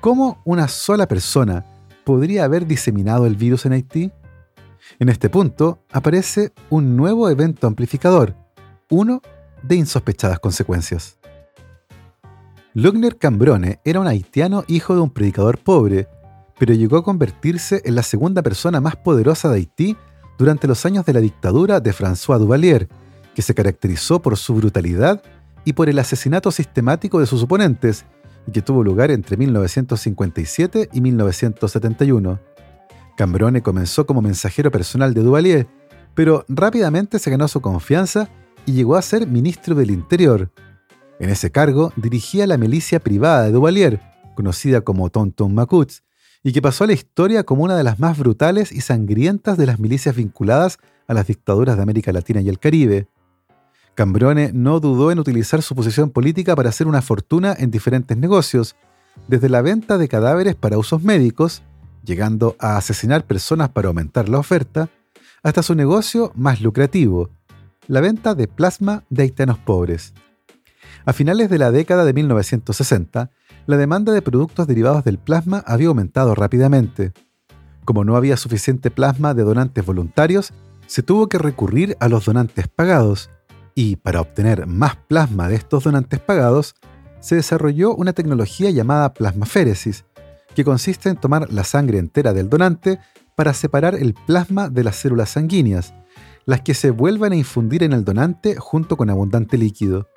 ¿Cómo 0.00 0.40
una 0.46 0.68
sola 0.68 1.06
persona 1.06 1.66
podría 2.02 2.44
haber 2.44 2.66
diseminado 2.66 3.26
el 3.26 3.36
virus 3.36 3.66
en 3.66 3.72
Haití? 3.72 4.10
En 4.98 5.10
este 5.10 5.28
punto 5.28 5.80
aparece 5.92 6.54
un 6.70 6.96
nuevo 6.96 7.28
evento 7.28 7.66
amplificador, 7.66 8.34
uno 8.88 9.20
de 9.62 9.76
insospechadas 9.76 10.38
consecuencias. 10.38 11.18
Lugner 12.72 13.18
Cambrone 13.18 13.80
era 13.84 14.00
un 14.00 14.06
haitiano 14.06 14.64
hijo 14.66 14.94
de 14.94 15.02
un 15.02 15.10
predicador 15.10 15.58
pobre, 15.58 16.08
pero 16.58 16.72
llegó 16.72 16.96
a 16.96 17.04
convertirse 17.04 17.82
en 17.84 17.96
la 17.96 18.02
segunda 18.02 18.40
persona 18.40 18.80
más 18.80 18.96
poderosa 18.96 19.50
de 19.50 19.56
Haití 19.56 19.96
durante 20.38 20.66
los 20.66 20.84
años 20.86 21.04
de 21.04 21.12
la 21.12 21.20
dictadura 21.20 21.80
de 21.80 21.92
François 21.92 22.38
Duvalier, 22.38 22.88
que 23.34 23.42
se 23.42 23.54
caracterizó 23.54 24.20
por 24.20 24.36
su 24.36 24.54
brutalidad 24.54 25.22
y 25.64 25.72
por 25.72 25.88
el 25.88 25.98
asesinato 25.98 26.50
sistemático 26.50 27.20
de 27.20 27.26
sus 27.26 27.42
oponentes, 27.42 28.04
y 28.46 28.52
que 28.52 28.62
tuvo 28.62 28.84
lugar 28.84 29.10
entre 29.10 29.36
1957 29.36 30.90
y 30.92 31.00
1971. 31.00 32.38
Cambrone 33.16 33.62
comenzó 33.62 34.06
como 34.06 34.22
mensajero 34.22 34.70
personal 34.70 35.14
de 35.14 35.22
Duvalier, 35.22 35.66
pero 36.14 36.44
rápidamente 36.48 37.18
se 37.18 37.30
ganó 37.30 37.48
su 37.48 37.60
confianza 37.60 38.28
y 38.66 38.72
llegó 38.72 38.96
a 38.96 39.02
ser 39.02 39.26
ministro 39.26 39.74
del 39.74 39.90
Interior. 39.90 40.50
En 41.18 41.30
ese 41.30 41.50
cargo 41.50 41.92
dirigía 41.96 42.46
la 42.46 42.58
milicia 42.58 43.00
privada 43.00 43.44
de 43.44 43.52
Duvalier, 43.52 44.00
conocida 44.34 44.80
como 44.82 45.10
Tonton 45.10 45.54
Macuts, 45.54 46.03
y 46.46 46.52
que 46.52 46.62
pasó 46.62 46.84
a 46.84 46.86
la 46.86 46.92
historia 46.92 47.42
como 47.42 47.64
una 47.64 47.74
de 47.74 47.82
las 47.82 47.98
más 47.98 48.18
brutales 48.18 48.70
y 48.70 48.82
sangrientas 48.82 49.56
de 49.56 49.66
las 49.66 49.80
milicias 49.80 50.14
vinculadas 50.14 50.78
a 51.08 51.14
las 51.14 51.26
dictaduras 51.26 51.76
de 51.76 51.82
América 51.82 52.12
Latina 52.12 52.42
y 52.42 52.50
el 52.50 52.58
Caribe. 52.58 53.08
Cambrone 53.94 54.52
no 54.52 54.78
dudó 54.78 55.10
en 55.10 55.18
utilizar 55.18 55.62
su 55.62 55.74
posición 55.74 56.10
política 56.10 56.54
para 56.54 56.68
hacer 56.68 56.86
una 56.86 57.00
fortuna 57.00 57.54
en 57.58 57.70
diferentes 57.70 58.16
negocios, 58.18 58.76
desde 59.26 59.48
la 59.48 59.62
venta 59.62 59.96
de 59.96 60.06
cadáveres 60.06 60.54
para 60.54 60.76
usos 60.76 61.02
médicos, 61.02 61.62
llegando 62.04 62.56
a 62.58 62.76
asesinar 62.76 63.24
personas 63.24 63.70
para 63.70 63.88
aumentar 63.88 64.28
la 64.28 64.38
oferta, 64.38 64.90
hasta 65.42 65.62
su 65.62 65.74
negocio 65.74 66.30
más 66.34 66.60
lucrativo, 66.60 67.30
la 67.86 68.02
venta 68.02 68.34
de 68.34 68.48
plasma 68.48 69.04
de 69.08 69.22
haitianos 69.22 69.58
pobres. 69.58 70.12
A 71.06 71.14
finales 71.14 71.48
de 71.48 71.58
la 71.58 71.70
década 71.70 72.04
de 72.04 72.12
1960, 72.12 73.30
la 73.66 73.76
demanda 73.76 74.12
de 74.12 74.22
productos 74.22 74.66
derivados 74.66 75.04
del 75.04 75.18
plasma 75.18 75.62
había 75.66 75.88
aumentado 75.88 76.34
rápidamente. 76.34 77.12
Como 77.84 78.04
no 78.04 78.16
había 78.16 78.36
suficiente 78.36 78.90
plasma 78.90 79.34
de 79.34 79.42
donantes 79.42 79.84
voluntarios, 79.84 80.52
se 80.86 81.02
tuvo 81.02 81.28
que 81.28 81.38
recurrir 81.38 81.96
a 82.00 82.08
los 82.08 82.26
donantes 82.26 82.68
pagados, 82.68 83.30
y 83.74 83.96
para 83.96 84.20
obtener 84.20 84.66
más 84.66 84.96
plasma 84.96 85.48
de 85.48 85.56
estos 85.56 85.84
donantes 85.84 86.20
pagados, 86.20 86.74
se 87.20 87.36
desarrolló 87.36 87.94
una 87.94 88.12
tecnología 88.12 88.70
llamada 88.70 89.14
plasmaféresis, 89.14 90.04
que 90.54 90.64
consiste 90.64 91.08
en 91.08 91.16
tomar 91.16 91.52
la 91.52 91.64
sangre 91.64 91.98
entera 91.98 92.32
del 92.32 92.48
donante 92.48 93.00
para 93.34 93.54
separar 93.54 93.94
el 93.94 94.14
plasma 94.14 94.68
de 94.68 94.84
las 94.84 94.96
células 94.96 95.30
sanguíneas, 95.30 95.94
las 96.44 96.60
que 96.60 96.74
se 96.74 96.90
vuelvan 96.90 97.32
a 97.32 97.36
infundir 97.36 97.82
en 97.82 97.92
el 97.92 98.04
donante 98.04 98.56
junto 98.56 98.96
con 98.96 99.10
abundante 99.10 99.56
líquido. 99.56 100.08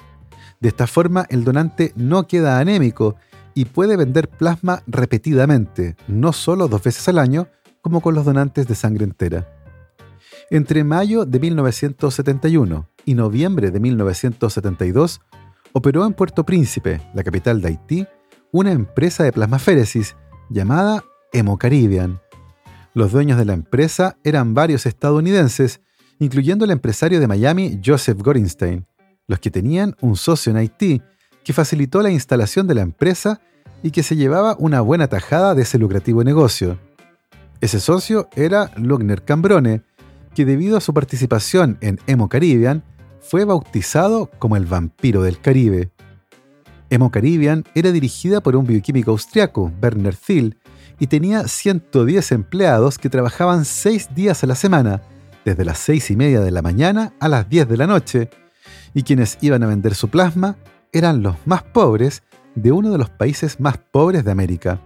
De 0.60 0.70
esta 0.70 0.86
forma, 0.86 1.26
el 1.30 1.44
donante 1.44 1.94
no 1.96 2.28
queda 2.28 2.60
anémico 2.60 3.16
y 3.58 3.66
puede 3.66 3.98
vender 3.98 4.30
plasma 4.30 4.84
repetidamente, 4.86 5.96
no 6.08 6.32
solo 6.32 6.68
dos 6.68 6.84
veces 6.84 7.08
al 7.08 7.18
año, 7.18 7.48
como 7.82 8.02
con 8.02 8.14
los 8.14 8.24
donantes 8.24 8.68
de 8.68 8.76
sangre 8.76 9.04
entera. 9.04 9.50
Entre 10.52 10.84
mayo 10.84 11.26
de 11.26 11.40
1971 11.40 12.88
y 13.06 13.16
noviembre 13.16 13.72
de 13.72 13.80
1972, 13.80 15.22
operó 15.74 16.06
en 16.06 16.14
Puerto 16.14 16.46
Príncipe, 16.46 17.02
la 17.16 17.24
capital 17.24 17.60
de 17.60 17.70
Haití, 17.70 18.08
una 18.52 18.72
empresa 18.72 19.24
de 19.24 19.32
plasmaféresis 19.32 20.16
llamada 20.52 21.04
Hemocaribian. 21.34 22.22
Los 22.94 23.12
dueños 23.12 23.40
de 23.40 23.46
la 23.46 23.54
empresa 23.54 24.20
eran 24.24 24.54
varios 24.54 24.86
estadounidenses, 24.86 25.82
incluyendo 26.20 26.64
el 26.64 26.70
empresario 26.70 27.20
de 27.20 27.26
Miami 27.26 27.82
Joseph 27.84 28.22
Gorinstein, 28.22 28.86
los 29.26 29.40
que 29.40 29.50
tenían 29.50 29.96
un 30.00 30.16
socio 30.16 30.52
en 30.52 30.58
Haití 30.58 31.02
que 31.48 31.54
facilitó 31.54 32.02
la 32.02 32.12
instalación 32.12 32.68
de 32.68 32.76
la 32.76 32.82
empresa 32.82 33.40
y 33.82 33.92
que 33.92 34.04
se 34.04 34.18
llevaba 34.18 34.58
una 34.60 34.82
buena 34.82 35.08
tajada 35.08 35.56
de 35.56 35.62
ese 35.62 35.78
lucrativo 35.78 36.22
negocio. 36.26 36.78
Ese 37.62 37.80
socio 37.80 38.28
era 38.36 38.70
Lugner 38.76 39.24
Cambrone, 39.24 39.82
que 40.36 40.44
debido 40.44 40.76
a 40.76 40.82
su 40.82 40.94
participación 40.94 41.78
en 41.80 42.02
Emo 42.06 42.28
Caribbean 42.28 42.84
fue 43.22 43.46
bautizado 43.46 44.30
como 44.40 44.58
el 44.58 44.66
vampiro 44.66 45.24
del 45.24 45.40
Caribe. 45.40 45.90
Emo 46.90 47.12
Caribbean 47.12 47.64
era 47.76 47.94
dirigida 47.94 48.42
por 48.42 48.58
un 48.58 48.68
bioquímico 48.68 49.12
austriaco, 49.12 49.72
Werner 49.82 50.18
Thiel, 50.18 50.58
y 51.00 51.08
tenía 51.08 51.48
110 51.48 52.34
empleados 52.34 52.98
que 52.98 53.10
trabajaban 53.10 53.64
6 53.64 54.10
días 54.14 54.44
a 54.44 54.48
la 54.48 54.56
semana, 54.56 55.02
desde 55.46 55.64
las 55.64 55.78
6 55.78 56.12
y 56.12 56.18
media 56.18 56.42
de 56.42 56.52
la 56.52 56.62
mañana 56.62 57.14
a 57.22 57.30
las 57.30 57.48
10 57.48 57.70
de 57.70 57.78
la 57.78 57.88
noche, 57.88 58.30
y 58.94 59.04
quienes 59.04 59.38
iban 59.40 59.64
a 59.64 59.68
vender 59.68 59.96
su 59.96 60.10
plasma 60.10 60.58
eran 60.92 61.24
los 61.24 61.36
más 61.46 61.64
pobres 61.64 62.24
de 62.56 62.72
uno 62.72 62.92
de 62.92 62.98
los 62.98 63.10
países 63.10 63.60
más 63.60 63.78
pobres 63.78 64.26
de 64.26 64.32
América. 64.32 64.82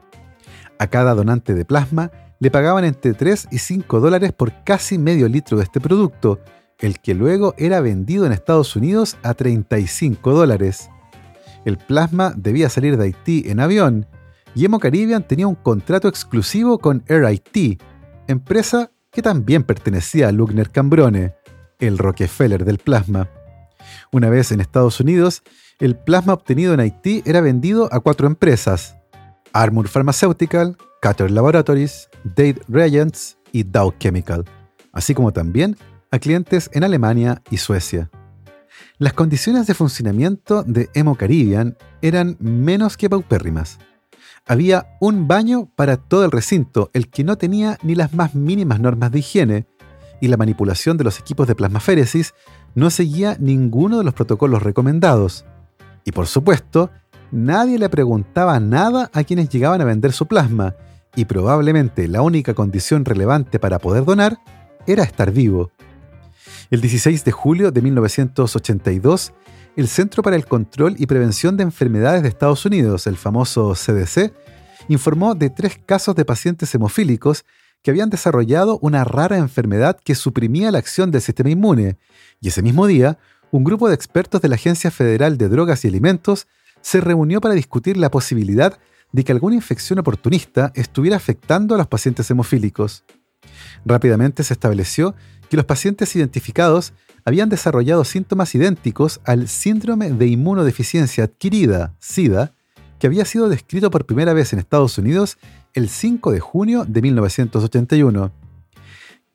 A 0.80 0.88
cada 0.88 1.14
donante 1.14 1.54
de 1.54 1.66
plasma 1.66 2.12
le 2.40 2.52
pagaban 2.52 2.86
entre 2.86 3.14
3 3.14 3.50
y 3.52 3.60
5 3.60 4.00
dólares 4.00 4.34
por 4.34 4.64
casi 4.64 4.98
medio 4.98 5.30
litro 5.30 5.58
de 5.58 5.64
este 5.64 5.80
producto, 5.80 6.40
el 6.80 7.00
que 7.00 7.14
luego 7.14 7.54
era 7.58 7.80
vendido 7.82 8.26
en 8.26 8.32
Estados 8.32 8.76
Unidos 8.76 9.18
a 9.22 9.36
35 9.36 10.34
dólares. 10.34 10.90
El 11.66 11.78
plasma 11.78 12.34
debía 12.36 12.70
salir 12.70 12.98
de 12.98 13.06
Haití 13.06 13.44
en 13.46 13.60
avión 13.60 14.08
y 14.56 14.66
Hemo 14.66 14.80
Caribbean 14.80 15.24
tenía 15.24 15.48
un 15.48 15.56
contrato 15.56 16.08
exclusivo 16.08 16.80
con 16.80 17.04
Air 17.08 17.26
Haití, 17.26 17.78
empresa 18.28 18.92
que 19.12 19.22
también 19.22 19.64
pertenecía 19.64 20.30
a 20.30 20.32
Lugner 20.32 20.72
Cambrone, 20.72 21.36
el 21.80 21.98
Rockefeller 21.98 22.66
del 22.66 22.80
plasma. 22.80 23.30
Una 24.12 24.30
vez 24.30 24.52
en 24.52 24.62
Estados 24.62 25.00
Unidos, 25.00 25.44
el 25.82 25.96
plasma 25.96 26.34
obtenido 26.34 26.76
en 26.76 26.80
Haití 26.80 27.24
era 27.26 27.42
vendido 27.42 27.90
a 27.92 28.00
cuatro 28.00 28.28
empresas: 28.28 28.96
Armour 29.52 29.90
Pharmaceutical, 29.90 30.78
Cutter 31.02 31.32
Laboratories, 31.32 32.08
Date 32.24 32.62
Reagents 32.68 33.40
y 33.52 33.64
Dow 33.64 33.92
Chemical, 33.98 34.46
así 34.94 35.16
como 35.16 35.34
también 35.34 35.76
a 36.12 36.20
clientes 36.20 36.70
en 36.74 36.84
Alemania 36.84 37.42
y 37.50 37.58
Suecia. 37.58 38.12
Las 39.00 39.14
condiciones 39.14 39.66
de 39.66 39.74
funcionamiento 39.74 40.64
de 40.64 40.90
Hemo 40.94 41.16
Caribbean 41.16 41.76
eran 42.04 42.38
menos 42.40 42.96
que 42.96 43.10
paupérrimas. 43.10 43.80
Había 44.46 44.98
un 45.00 45.28
baño 45.28 45.72
para 45.76 45.98
todo 45.98 46.26
el 46.26 46.32
recinto, 46.32 46.92
el 46.94 47.10
que 47.10 47.24
no 47.24 47.38
tenía 47.38 47.80
ni 47.82 47.96
las 47.96 48.14
más 48.14 48.36
mínimas 48.36 48.80
normas 48.80 49.12
de 49.12 49.20
higiene, 49.20 49.68
y 50.20 50.28
la 50.28 50.38
manipulación 50.38 50.98
de 50.98 51.04
los 51.04 51.20
equipos 51.20 51.48
de 51.48 51.56
plasmaféresis 51.56 52.36
no 52.76 52.92
seguía 52.92 53.36
ninguno 53.40 53.98
de 53.98 54.04
los 54.04 54.14
protocolos 54.14 54.62
recomendados. 54.62 55.46
Y 56.06 56.12
por 56.12 56.28
supuesto, 56.28 56.90
nadie 57.32 57.78
le 57.78 57.90
preguntaba 57.90 58.60
nada 58.60 59.10
a 59.14 59.24
quienes 59.24 59.50
llegaban 59.50 59.82
a 59.82 59.86
vender 59.86 60.14
su 60.14 60.26
plasma, 60.26 60.76
y 61.16 61.26
probablemente 61.26 62.08
la 62.08 62.22
única 62.22 62.54
condición 62.54 63.06
relevante 63.06 63.60
para 63.60 63.80
poder 63.80 64.06
donar 64.06 64.40
era 64.88 65.04
estar 65.04 65.32
vivo. 65.32 65.72
El 66.70 66.82
16 66.82 67.26
de 67.26 67.32
julio 67.32 67.72
de 67.72 67.82
1982, 67.82 69.34
el 69.76 69.88
Centro 69.88 70.24
para 70.24 70.36
el 70.36 70.46
Control 70.46 70.96
y 70.98 71.06
Prevención 71.06 71.58
de 71.58 71.64
Enfermedades 71.64 72.24
de 72.24 72.30
Estados 72.30 72.66
Unidos, 72.66 73.08
el 73.08 73.18
famoso 73.18 73.74
CDC, 73.74 74.34
informó 74.88 75.36
de 75.36 75.50
tres 75.50 75.80
casos 75.86 76.16
de 76.16 76.26
pacientes 76.26 76.74
hemofílicos 76.74 77.46
que 77.82 77.92
habían 77.92 78.10
desarrollado 78.10 78.80
una 78.82 79.04
rara 79.04 79.38
enfermedad 79.38 80.00
que 80.04 80.16
suprimía 80.16 80.72
la 80.72 80.78
acción 80.78 81.12
del 81.12 81.22
sistema 81.22 81.50
inmune, 81.50 81.98
y 82.40 82.50
ese 82.50 82.62
mismo 82.62 82.86
día, 82.88 83.18
un 83.52 83.64
grupo 83.66 83.90
de 83.90 83.96
expertos 83.96 84.42
de 84.42 84.48
la 84.48 84.56
Agencia 84.56 84.92
Federal 84.92 85.38
de 85.38 85.50
Drogas 85.50 85.84
y 85.84 85.90
Alimentos 85.90 86.48
se 86.82 87.02
reunió 87.02 87.42
para 87.42 87.54
discutir 87.54 87.98
la 87.98 88.10
posibilidad 88.10 88.80
de 89.12 89.24
que 89.24 89.32
alguna 89.34 89.56
infección 89.56 90.00
oportunista 90.00 90.72
estuviera 90.74 91.18
afectando 91.18 91.76
a 91.76 91.78
los 91.78 91.88
pacientes 91.88 92.32
hemofílicos. 92.32 93.04
Rápidamente 93.86 94.44
se 94.44 94.54
estableció 94.54 95.16
que 95.50 95.58
los 95.58 95.66
pacientes 95.66 96.16
identificados 96.16 96.94
habían 97.26 97.50
desarrollado 97.50 98.06
síntomas 98.06 98.56
idénticos 98.56 99.20
al 99.26 99.50
síndrome 99.50 100.12
de 100.12 100.28
inmunodeficiencia 100.28 101.26
adquirida, 101.26 101.94
SIDA, 102.00 102.54
que 103.00 103.08
había 103.08 103.26
sido 103.26 103.50
descrito 103.50 103.92
por 103.92 104.06
primera 104.06 104.34
vez 104.34 104.54
en 104.54 104.60
Estados 104.60 104.98
Unidos 104.98 105.38
el 105.74 105.90
5 105.90 106.32
de 106.32 106.40
junio 106.40 106.86
de 106.86 107.02
1981. 107.02 108.32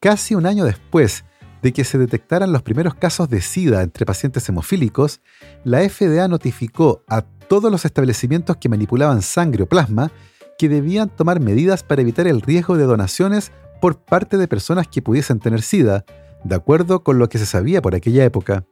Casi 0.00 0.35
un 0.35 0.46
año 0.46 0.64
después 0.64 1.24
de 1.62 1.73
que 1.73 1.85
se 1.85 1.99
detectaran 1.99 2.53
los 2.53 2.62
primeros 2.62 2.95
casos 2.95 3.29
de 3.29 3.40
SIDA 3.40 3.83
entre 3.83 4.07
pacientes 4.07 4.49
hemofílicos, 4.49 5.21
la 5.64 5.88
FDA 5.88 6.29
notificó 6.29 7.03
a 7.09 7.23
todos 7.23 7.71
los 7.71 7.85
establecimientos 7.85 8.57
que 8.57 8.69
manipulaban 8.69 9.23
sangre 9.23 9.62
o 9.62 9.66
plasma 9.66 10.11
que 10.59 10.69
debían 10.69 11.09
tomar 11.09 11.40
medidas 11.40 11.83
para 11.83 12.03
evitar 12.03 12.27
el 12.27 12.40
riesgo 12.40 12.77
de 12.77 12.85
donaciones 12.85 13.53
por 13.81 13.99
parte 13.99 14.37
de 14.37 14.49
personas 14.49 14.88
que 14.88 15.03
pudiesen 15.03 15.38
tener 15.38 15.62
SIDA, 15.62 16.05
de 16.45 16.55
acuerdo 16.55 17.03
con 17.03 17.19
lo 17.19 17.29
que 17.29 17.38
se 17.38 17.47
sabía 17.47 17.83
por 17.83 17.95
aquella 17.95 18.25
época. 18.25 18.64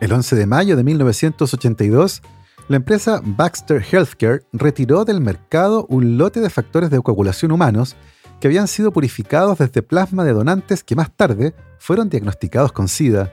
El 0.00 0.12
11 0.12 0.36
de 0.36 0.46
mayo 0.46 0.76
de 0.76 0.84
1982, 0.84 2.22
la 2.68 2.76
empresa 2.76 3.20
Baxter 3.24 3.82
Healthcare 3.82 4.42
retiró 4.52 5.04
del 5.04 5.20
mercado 5.20 5.86
un 5.88 6.18
lote 6.18 6.40
de 6.40 6.50
factores 6.50 6.90
de 6.90 7.00
coagulación 7.00 7.52
humanos 7.52 7.96
que 8.40 8.48
habían 8.48 8.68
sido 8.68 8.92
purificados 8.92 9.58
desde 9.58 9.82
plasma 9.82 10.24
de 10.24 10.32
donantes 10.32 10.84
que 10.84 10.96
más 10.96 11.10
tarde 11.14 11.54
fueron 11.78 12.08
diagnosticados 12.08 12.72
con 12.72 12.88
SIDA. 12.88 13.32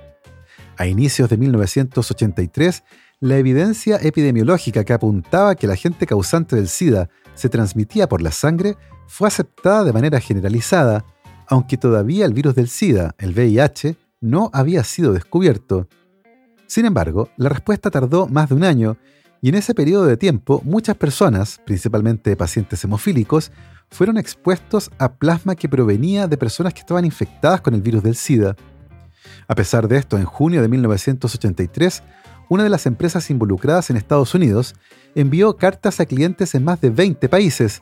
A 0.78 0.88
inicios 0.88 1.30
de 1.30 1.38
1983, 1.38 2.84
la 3.20 3.38
evidencia 3.38 3.98
epidemiológica 4.02 4.84
que 4.84 4.94
apuntaba 4.94 5.56
que 5.56 5.66
el 5.66 5.72
agente 5.72 6.06
causante 6.06 6.56
del 6.56 6.68
SIDA 6.68 7.10
se 7.36 7.50
transmitía 7.50 8.08
por 8.10 8.22
la 8.22 8.32
sangre 8.32 8.76
fue 9.08 9.28
aceptada 9.28 9.84
de 9.84 9.94
manera 9.94 10.20
generalizada, 10.20 11.06
aunque 11.48 11.78
todavía 11.78 12.26
el 12.26 12.34
virus 12.34 12.56
del 12.56 12.68
SIDA, 12.68 13.16
el 13.18 13.34
VIH, 13.34 13.96
no 14.22 14.50
había 14.54 14.84
sido 14.84 15.14
descubierto. 15.14 15.88
Sin 16.66 16.86
embargo, 16.86 17.30
la 17.38 17.50
respuesta 17.50 17.92
tardó 17.92 18.28
más 18.28 18.50
de 18.50 18.56
un 18.56 18.64
año 18.64 18.98
y 19.42 19.50
en 19.50 19.56
ese 19.56 19.76
periodo 19.76 20.06
de 20.06 20.18
tiempo 20.18 20.62
muchas 20.64 20.96
personas, 20.96 21.60
principalmente 21.66 22.36
pacientes 22.38 22.84
hemofílicos, 22.84 23.52
fueron 23.90 24.18
expuestos 24.18 24.90
a 24.98 25.14
plasma 25.14 25.56
que 25.56 25.70
provenía 25.70 26.28
de 26.28 26.38
personas 26.38 26.74
que 26.74 26.82
estaban 26.82 27.06
infectadas 27.06 27.62
con 27.62 27.74
el 27.74 27.82
virus 27.82 28.04
del 28.04 28.16
SIDA. 28.16 28.56
A 29.48 29.56
pesar 29.56 29.88
de 29.88 29.98
esto, 29.98 30.18
en 30.18 30.26
junio 30.26 30.62
de 30.62 30.68
1983, 30.68 32.04
una 32.50 32.64
de 32.64 32.70
las 32.70 32.86
empresas 32.86 33.30
involucradas 33.30 33.90
en 33.90 33.98
Estados 33.98 34.34
Unidos 34.36 34.76
envió 35.16 35.58
cartas 35.58 36.00
a 36.00 36.06
clientes 36.06 36.56
en 36.56 36.64
más 36.64 36.82
de 36.82 36.90
20 36.90 37.30
países, 37.30 37.82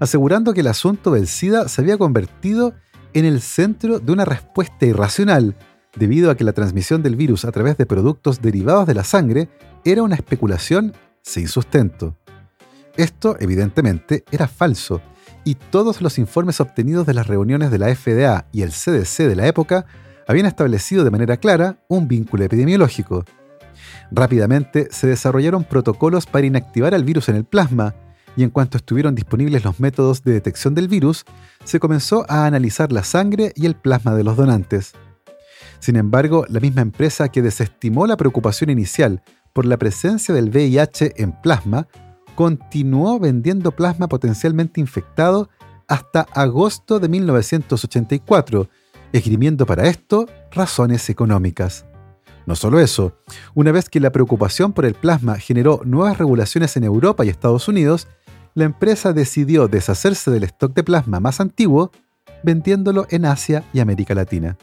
asegurando 0.00 0.52
que 0.52 0.60
el 0.60 0.66
asunto 0.66 1.12
del 1.12 1.28
SIDA 1.28 1.68
se 1.68 1.80
había 1.80 1.98
convertido 1.98 2.74
en 3.14 3.24
el 3.24 3.40
centro 3.40 3.98
de 3.98 4.12
una 4.12 4.24
respuesta 4.24 4.86
irracional, 4.86 5.54
debido 5.96 6.30
a 6.30 6.36
que 6.36 6.44
la 6.44 6.52
transmisión 6.52 7.02
del 7.02 7.16
virus 7.16 7.44
a 7.44 7.52
través 7.52 7.76
de 7.76 7.86
productos 7.86 8.40
derivados 8.40 8.86
de 8.86 8.94
la 8.94 9.04
sangre 9.04 9.48
era 9.84 10.02
una 10.02 10.14
especulación 10.14 10.94
sin 11.22 11.48
sustento. 11.48 12.16
Esto, 12.96 13.36
evidentemente, 13.40 14.24
era 14.30 14.48
falso, 14.48 15.00
y 15.44 15.54
todos 15.54 16.00
los 16.00 16.18
informes 16.18 16.60
obtenidos 16.60 17.06
de 17.06 17.14
las 17.14 17.26
reuniones 17.26 17.70
de 17.70 17.78
la 17.78 17.94
FDA 17.94 18.46
y 18.52 18.62
el 18.62 18.70
CDC 18.70 19.28
de 19.28 19.36
la 19.36 19.46
época 19.46 19.86
habían 20.26 20.46
establecido 20.46 21.04
de 21.04 21.10
manera 21.10 21.36
clara 21.36 21.76
un 21.88 22.08
vínculo 22.08 22.44
epidemiológico. 22.44 23.24
Rápidamente 24.10 24.88
se 24.90 25.06
desarrollaron 25.06 25.64
protocolos 25.64 26.26
para 26.26 26.46
inactivar 26.46 26.94
al 26.94 27.04
virus 27.04 27.28
en 27.28 27.36
el 27.36 27.44
plasma, 27.44 27.94
y 28.36 28.44
en 28.44 28.50
cuanto 28.50 28.78
estuvieron 28.78 29.14
disponibles 29.14 29.64
los 29.64 29.78
métodos 29.80 30.22
de 30.22 30.32
detección 30.32 30.74
del 30.74 30.88
virus, 30.88 31.24
se 31.64 31.80
comenzó 31.80 32.24
a 32.28 32.46
analizar 32.46 32.92
la 32.92 33.04
sangre 33.04 33.52
y 33.56 33.66
el 33.66 33.74
plasma 33.74 34.14
de 34.14 34.24
los 34.24 34.36
donantes. 34.36 34.92
Sin 35.80 35.96
embargo, 35.96 36.46
la 36.48 36.60
misma 36.60 36.80
empresa 36.80 37.28
que 37.28 37.42
desestimó 37.42 38.06
la 38.06 38.16
preocupación 38.16 38.70
inicial 38.70 39.22
por 39.52 39.66
la 39.66 39.76
presencia 39.76 40.34
del 40.34 40.48
VIH 40.48 41.14
en 41.16 41.32
plasma, 41.32 41.88
continuó 42.34 43.18
vendiendo 43.18 43.72
plasma 43.72 44.08
potencialmente 44.08 44.80
infectado 44.80 45.48
hasta 45.88 46.26
agosto 46.32 47.00
de 47.00 47.08
1984, 47.08 48.68
esgrimiendo 49.12 49.66
para 49.66 49.86
esto 49.86 50.26
razones 50.50 51.10
económicas. 51.10 51.84
No 52.46 52.56
solo 52.56 52.80
eso, 52.80 53.18
una 53.54 53.72
vez 53.72 53.88
que 53.88 54.00
la 54.00 54.10
preocupación 54.10 54.72
por 54.72 54.84
el 54.84 54.94
plasma 54.94 55.38
generó 55.38 55.80
nuevas 55.84 56.18
regulaciones 56.18 56.76
en 56.76 56.84
Europa 56.84 57.24
y 57.24 57.28
Estados 57.28 57.68
Unidos, 57.68 58.08
la 58.54 58.64
empresa 58.64 59.12
decidió 59.12 59.68
deshacerse 59.68 60.30
del 60.30 60.44
stock 60.44 60.74
de 60.74 60.82
plasma 60.82 61.20
más 61.20 61.40
antiguo, 61.40 61.92
vendiéndolo 62.42 63.06
en 63.10 63.24
Asia 63.24 63.64
y 63.72 63.80
América 63.80 64.14
Latina. 64.14 64.56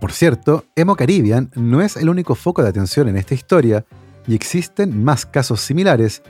Por 0.00 0.12
cierto, 0.12 0.64
Hemo 0.74 0.96
Caribbean 0.96 1.50
no 1.54 1.80
es 1.80 1.96
el 1.96 2.08
único 2.08 2.34
foco 2.34 2.62
de 2.62 2.68
atención 2.68 3.08
en 3.08 3.16
esta 3.16 3.34
historia, 3.34 3.86
y 4.26 4.34
existen 4.34 5.04
más 5.04 5.24
casos 5.24 5.60
similares, 5.60 6.22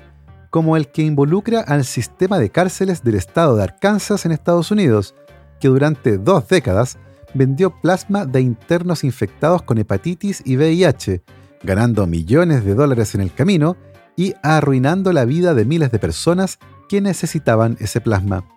como 0.56 0.78
el 0.78 0.88
que 0.88 1.02
involucra 1.02 1.60
al 1.60 1.84
sistema 1.84 2.38
de 2.38 2.48
cárceles 2.48 3.04
del 3.04 3.16
estado 3.16 3.56
de 3.56 3.62
Arkansas 3.62 4.24
en 4.24 4.32
Estados 4.32 4.70
Unidos, 4.70 5.14
que 5.60 5.68
durante 5.68 6.16
dos 6.16 6.48
décadas 6.48 6.96
vendió 7.34 7.78
plasma 7.82 8.24
de 8.24 8.40
internos 8.40 9.04
infectados 9.04 9.60
con 9.60 9.76
hepatitis 9.76 10.40
y 10.46 10.56
VIH, 10.56 11.22
ganando 11.62 12.06
millones 12.06 12.64
de 12.64 12.74
dólares 12.74 13.14
en 13.14 13.20
el 13.20 13.34
camino 13.34 13.76
y 14.16 14.32
arruinando 14.42 15.12
la 15.12 15.26
vida 15.26 15.52
de 15.52 15.66
miles 15.66 15.90
de 15.90 15.98
personas 15.98 16.58
que 16.88 17.02
necesitaban 17.02 17.76
ese 17.78 18.00
plasma. 18.00 18.48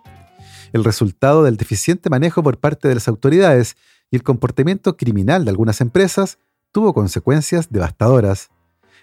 El 0.72 0.84
resultado 0.84 1.44
del 1.44 1.58
deficiente 1.58 2.08
manejo 2.08 2.42
por 2.42 2.56
parte 2.56 2.88
de 2.88 2.94
las 2.94 3.08
autoridades 3.08 3.76
y 4.10 4.16
el 4.16 4.22
comportamiento 4.22 4.96
criminal 4.96 5.44
de 5.44 5.50
algunas 5.50 5.82
empresas 5.82 6.38
tuvo 6.72 6.94
consecuencias 6.94 7.68
devastadoras. 7.68 8.48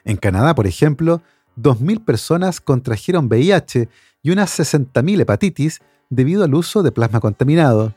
En 0.03 0.17
Canadá, 0.17 0.55
por 0.55 0.65
ejemplo, 0.65 1.21
2.000 1.57 2.03
personas 2.03 2.61
contrajeron 2.61 3.25
VIH 3.27 3.89
y 4.21 4.31
unas 4.31 4.57
60.000 4.59 5.21
hepatitis 5.21 5.81
debido 6.09 6.43
al 6.43 6.53
uso 6.53 6.83
de 6.83 6.91
plasma 6.91 7.19
contaminado. 7.19 7.95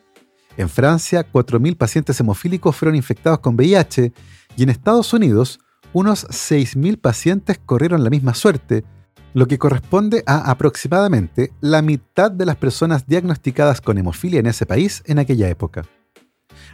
En 0.57 0.69
Francia, 0.69 1.27
4.000 1.31 1.77
pacientes 1.77 2.19
hemofílicos 2.21 2.75
fueron 2.75 2.97
infectados 2.97 3.41
con 3.41 3.55
VIH 3.55 4.13
y 4.57 4.63
en 4.63 4.69
Estados 4.69 5.13
Unidos, 5.13 5.61
unos 5.93 6.27
6.000 6.29 7.01
pacientes 7.01 7.61
corrieron 7.65 8.05
la 8.05 8.11
misma 8.11 8.35
suerte, 8.35 8.85
lo 9.33 9.47
que 9.47 9.59
corresponde 9.59 10.23
a 10.27 10.51
aproximadamente 10.51 11.53
la 11.61 11.83
mitad 11.83 12.31
de 12.31 12.47
las 12.47 12.57
personas 12.57 13.07
diagnosticadas 13.07 13.81
con 13.81 13.99
hemofilia 13.99 14.41
en 14.41 14.47
ese 14.47 14.67
país 14.67 15.03
en 15.07 15.19
aquella 15.19 15.49
época. 15.49 15.85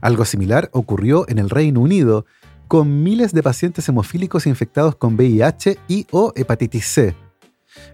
Algo 0.00 0.24
similar 0.24 0.70
ocurrió 0.72 1.28
en 1.28 1.38
el 1.38 1.50
Reino 1.50 1.80
Unido, 1.80 2.26
con 2.68 3.02
miles 3.02 3.32
de 3.32 3.42
pacientes 3.42 3.88
hemofílicos 3.88 4.46
infectados 4.46 4.96
con 4.96 5.14
VIH 5.14 5.78
y 5.88 6.06
o 6.10 6.32
hepatitis 6.34 6.86
C. 6.86 7.14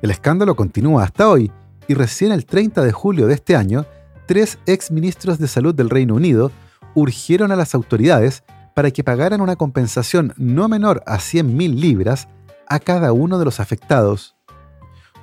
El 0.01 0.11
escándalo 0.11 0.57
continúa 0.57 1.05
hasta 1.05 1.29
hoy 1.29 1.51
y 1.89 1.95
recién 1.95 2.33
el 2.33 2.47
30 2.47 2.83
de 2.83 2.93
julio 2.93 3.27
de 3.27 3.35
este 3.35 3.57
año, 3.57 3.85
tres 4.27 4.59
ex 4.67 4.91
ministros 4.91 5.39
de 5.39 5.49
salud 5.49 5.75
del 5.75 5.91
Reino 5.91 6.15
Unido 6.15 6.51
urgieron 6.95 7.53
a 7.53 7.57
las 7.57 7.75
autoridades 7.75 8.45
para 8.75 8.91
que 8.91 9.05
pagaran 9.05 9.41
una 9.41 9.57
compensación 9.57 10.33
no 10.37 10.69
menor 10.69 11.03
a 11.07 11.19
100.000 11.19 11.75
libras 11.75 12.29
a 12.69 12.79
cada 12.79 13.13
uno 13.13 13.39
de 13.39 13.45
los 13.45 13.61
afectados. 13.61 14.37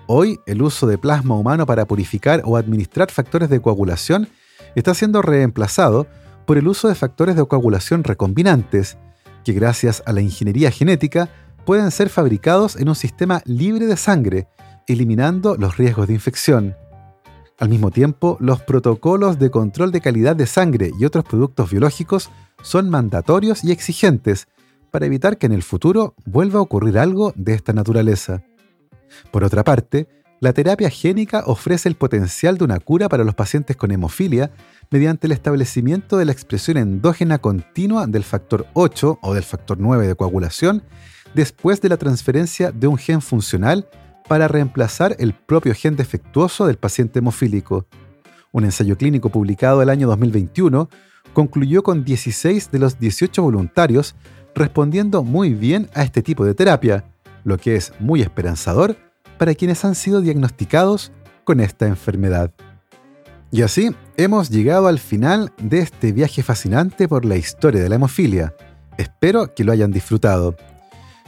Hoy, 0.08 0.40
el 0.46 0.62
uso 0.62 0.88
de 0.88 0.98
plasma 0.98 1.36
humano 1.36 1.66
para 1.66 1.86
purificar 1.86 2.42
o 2.46 2.58
administrar 2.58 3.12
factores 3.12 3.50
de 3.50 3.62
coagulación 3.62 4.28
está 4.76 4.94
siendo 4.94 5.22
reemplazado 5.22 6.08
por 6.46 6.58
el 6.58 6.68
uso 6.68 6.88
de 6.88 6.96
factores 6.96 7.36
de 7.36 7.46
coagulación 7.46 8.04
recombinantes, 8.04 8.98
que 9.50 9.54
gracias 9.60 10.04
a 10.06 10.14
la 10.14 10.22
ingeniería 10.22 10.70
genética 10.70 11.28
pueden 11.66 11.90
ser 11.90 12.10
fabricados 12.10 12.76
en 12.76 12.88
un 12.88 12.94
sistema 12.94 13.42
libre 13.46 13.88
de 13.88 13.98
sangre, 13.98 14.48
eliminando 14.86 15.56
los 15.56 15.76
riesgos 15.76 16.08
de 16.08 16.14
infección. 16.14 16.76
Al 17.58 17.68
mismo 17.68 17.90
tiempo, 17.90 18.38
los 18.40 18.62
protocolos 18.62 19.40
de 19.40 19.50
control 19.50 19.92
de 19.92 20.02
calidad 20.02 20.36
de 20.36 20.46
sangre 20.46 20.92
y 21.00 21.06
otros 21.06 21.26
productos 21.26 21.72
biológicos 21.72 22.30
son 22.62 22.92
mandatorios 22.92 23.64
y 23.64 23.72
exigentes 23.72 24.48
para 24.92 25.08
evitar 25.08 25.40
que 25.40 25.48
en 25.48 25.54
el 25.54 25.64
futuro 25.64 26.14
vuelva 26.26 26.60
a 26.60 26.62
ocurrir 26.62 27.00
algo 27.00 27.34
de 27.36 27.56
esta 27.56 27.74
naturaleza. 27.74 28.44
Por 29.32 29.44
otra 29.44 29.64
parte, 29.64 30.08
la 30.42 30.54
terapia 30.54 30.92
génica 30.92 31.44
ofrece 31.48 31.90
el 31.90 31.96
potencial 31.96 32.60
de 32.60 32.66
una 32.66 32.80
cura 32.80 33.10
para 33.10 33.24
los 33.24 33.34
pacientes 33.34 33.76
con 33.76 33.90
hemofilia 33.90 34.52
mediante 34.92 35.28
el 35.28 35.34
establecimiento 35.34 36.18
de 36.18 36.26
la 36.26 36.32
expresión 36.32 36.78
endógena 36.78 37.38
continua 37.38 38.08
del 38.08 38.24
factor 38.24 38.66
8 38.74 39.20
o 39.22 39.34
del 39.34 39.44
factor 39.44 39.78
9 39.80 40.08
de 40.08 40.16
coagulación 40.16 40.84
después 41.34 41.80
de 41.82 41.90
la 41.90 41.98
transferencia 41.98 42.72
de 42.72 42.88
un 42.88 42.98
gen 42.98 43.22
funcional 43.22 43.88
para 44.28 44.48
reemplazar 44.48 45.16
el 45.20 45.34
propio 45.34 45.74
gen 45.74 45.96
defectuoso 45.96 46.66
del 46.68 46.78
paciente 46.78 47.20
hemofílico. 47.20 47.86
Un 48.52 48.66
ensayo 48.66 48.98
clínico 48.98 49.30
publicado 49.30 49.82
el 49.82 49.90
año 49.90 50.08
2021 50.08 50.90
concluyó 51.34 51.84
con 51.84 52.04
16 52.04 52.72
de 52.72 52.80
los 52.80 53.00
18 53.00 53.42
voluntarios 53.44 54.16
respondiendo 54.56 55.24
muy 55.24 55.54
bien 55.54 55.90
a 55.94 56.04
este 56.04 56.24
tipo 56.24 56.46
de 56.46 56.56
terapia, 56.56 57.06
lo 57.44 57.58
que 57.58 57.76
es 57.76 57.94
muy 58.00 58.22
esperanzador 58.22 58.98
para 59.38 59.54
quienes 59.54 59.86
han 59.86 59.96
sido 59.96 60.22
diagnosticados 60.22 61.12
con 61.44 61.60
esta 61.60 61.88
enfermedad. 61.88 62.52
Y 63.52 63.62
así 63.62 63.96
hemos 64.24 64.50
llegado 64.50 64.88
al 64.88 65.00
final 65.00 65.54
de 65.62 65.80
este 65.80 66.12
viaje 66.12 66.44
fascinante 66.44 67.08
por 67.08 67.24
la 67.24 67.38
historia 67.38 67.82
de 67.82 67.88
la 67.88 67.96
hemofilia. 67.96 68.54
Espero 68.98 69.54
que 69.56 69.64
lo 69.64 69.72
hayan 69.72 69.92
disfrutado. 69.92 70.58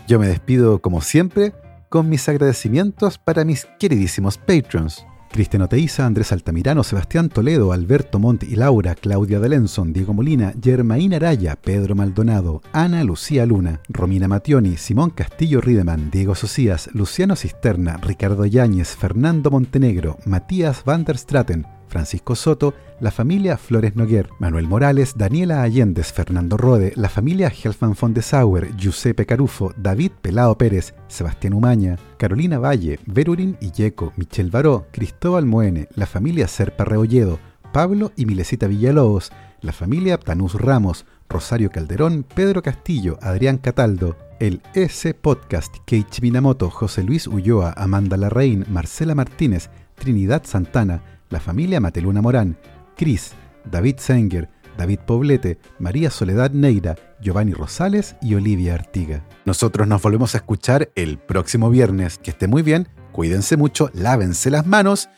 Yo 0.10 0.20
me 0.20 0.28
despido 0.28 0.82
como 0.82 1.00
siempre 1.00 1.54
con 1.88 2.10
mis 2.10 2.28
agradecimientos 2.28 3.18
para 3.18 3.46
mis 3.46 3.66
queridísimos 3.80 4.38
patrons. 4.38 5.06
Cristian 5.32 5.62
Oteiza, 5.62 6.06
Andrés 6.06 6.34
Altamirano, 6.34 6.84
Sebastián 6.84 7.30
Toledo, 7.30 7.72
Alberto 7.72 8.20
Montt 8.20 8.44
y 8.44 8.58
Laura, 8.58 8.96
Claudia 8.96 9.40
Delenson, 9.40 9.94
Diego 9.94 10.14
Molina, 10.14 10.54
Germaín 10.62 11.14
Araya, 11.14 11.56
Pedro 11.56 11.96
Maldonado, 11.96 12.62
Ana 12.74 13.06
Lucía 13.06 13.46
Luna, 13.46 13.80
Romina 13.88 14.28
Mationi, 14.28 14.76
Simón 14.76 15.12
Castillo 15.12 15.62
Rideman, 15.62 16.12
Diego 16.12 16.36
Socias, 16.36 16.90
Luciano 16.92 17.38
Cisterna, 17.38 17.96
Ricardo 18.02 18.46
Yáñez, 18.46 18.98
Fernando 18.98 19.50
Montenegro, 19.50 20.18
Matías 20.26 20.84
van 20.84 21.06
der 21.06 21.18
Straten, 21.18 21.66
Francisco 21.92 22.36
Soto, 22.36 22.74
la 23.02 23.12
familia 23.12 23.58
Flores 23.58 23.98
Noguer, 23.98 24.30
Manuel 24.40 24.66
Morales, 24.66 25.14
Daniela 25.18 25.62
Allendez, 25.62 26.14
Fernando 26.14 26.56
Rode, 26.56 26.94
la 26.96 27.10
familia 27.10 27.52
Helfman 27.52 27.98
von 28.00 28.14
de 28.14 28.22
Sauer, 28.22 28.74
Giuseppe 28.78 29.26
Carufo, 29.26 29.74
David 29.76 30.14
Pelao 30.22 30.58
Pérez, 30.58 30.94
Sebastián 31.10 31.54
Umaña, 31.54 31.98
Carolina 32.18 32.60
Valle, 32.60 32.98
Verurín 33.06 33.58
Illeco, 33.60 34.14
Michel 34.16 34.50
Baró, 34.50 34.88
Cristóbal 34.92 35.46
Moene, 35.46 35.90
la 35.94 36.06
familia 36.06 36.48
Serpa 36.48 36.86
Reolledo, 36.86 37.40
Pablo 37.74 38.14
y 38.16 38.26
Milesita 38.26 38.68
Villalobos, 38.68 39.34
la 39.60 39.74
familia 39.74 40.18
Tanús 40.18 40.56
Ramos, 40.56 41.06
Rosario 41.28 41.72
Calderón, 41.72 42.24
Pedro 42.24 42.62
Castillo, 42.62 43.20
Adrián 43.22 43.58
Cataldo, 43.58 44.16
el 44.40 44.62
S 44.76 45.14
Podcast, 45.14 45.76
Keiichi 45.86 46.22
Minamoto, 46.22 46.70
José 46.70 47.04
Luis 47.04 47.28
Ulloa, 47.28 47.74
Amanda 47.76 48.16
Larraín, 48.16 48.66
Marcela 48.70 49.14
Martínez, 49.14 49.70
Trinidad 49.96 50.44
Santana, 50.46 51.04
la 51.32 51.40
familia 51.40 51.80
Mateluna 51.80 52.22
Morán, 52.22 52.58
Cris, 52.96 53.32
David 53.66 53.98
Senger, 53.98 54.50
David 54.78 55.00
Poblete, 55.06 55.58
María 55.80 56.10
Soledad 56.10 56.52
Neira, 56.52 56.96
Giovanni 57.20 57.54
Rosales 57.54 58.16
y 58.22 58.36
Olivia 58.36 58.76
Artiga. 58.76 59.26
Nosotros 59.46 59.88
nos 59.88 60.02
volvemos 60.02 60.36
a 60.36 60.40
escuchar 60.40 60.92
el 60.96 61.18
próximo 61.18 61.70
viernes. 61.70 62.18
Que 62.18 62.32
esté 62.32 62.48
muy 62.48 62.62
bien, 62.62 62.88
cuídense 63.12 63.58
mucho, 63.58 63.90
lávense 63.94 64.50
las 64.50 64.66
manos 64.66 65.10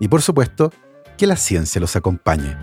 y 0.00 0.08
por 0.08 0.22
supuesto, 0.22 0.72
que 1.16 1.26
la 1.26 1.36
ciencia 1.36 1.80
los 1.80 1.94
acompañe. 1.94 2.56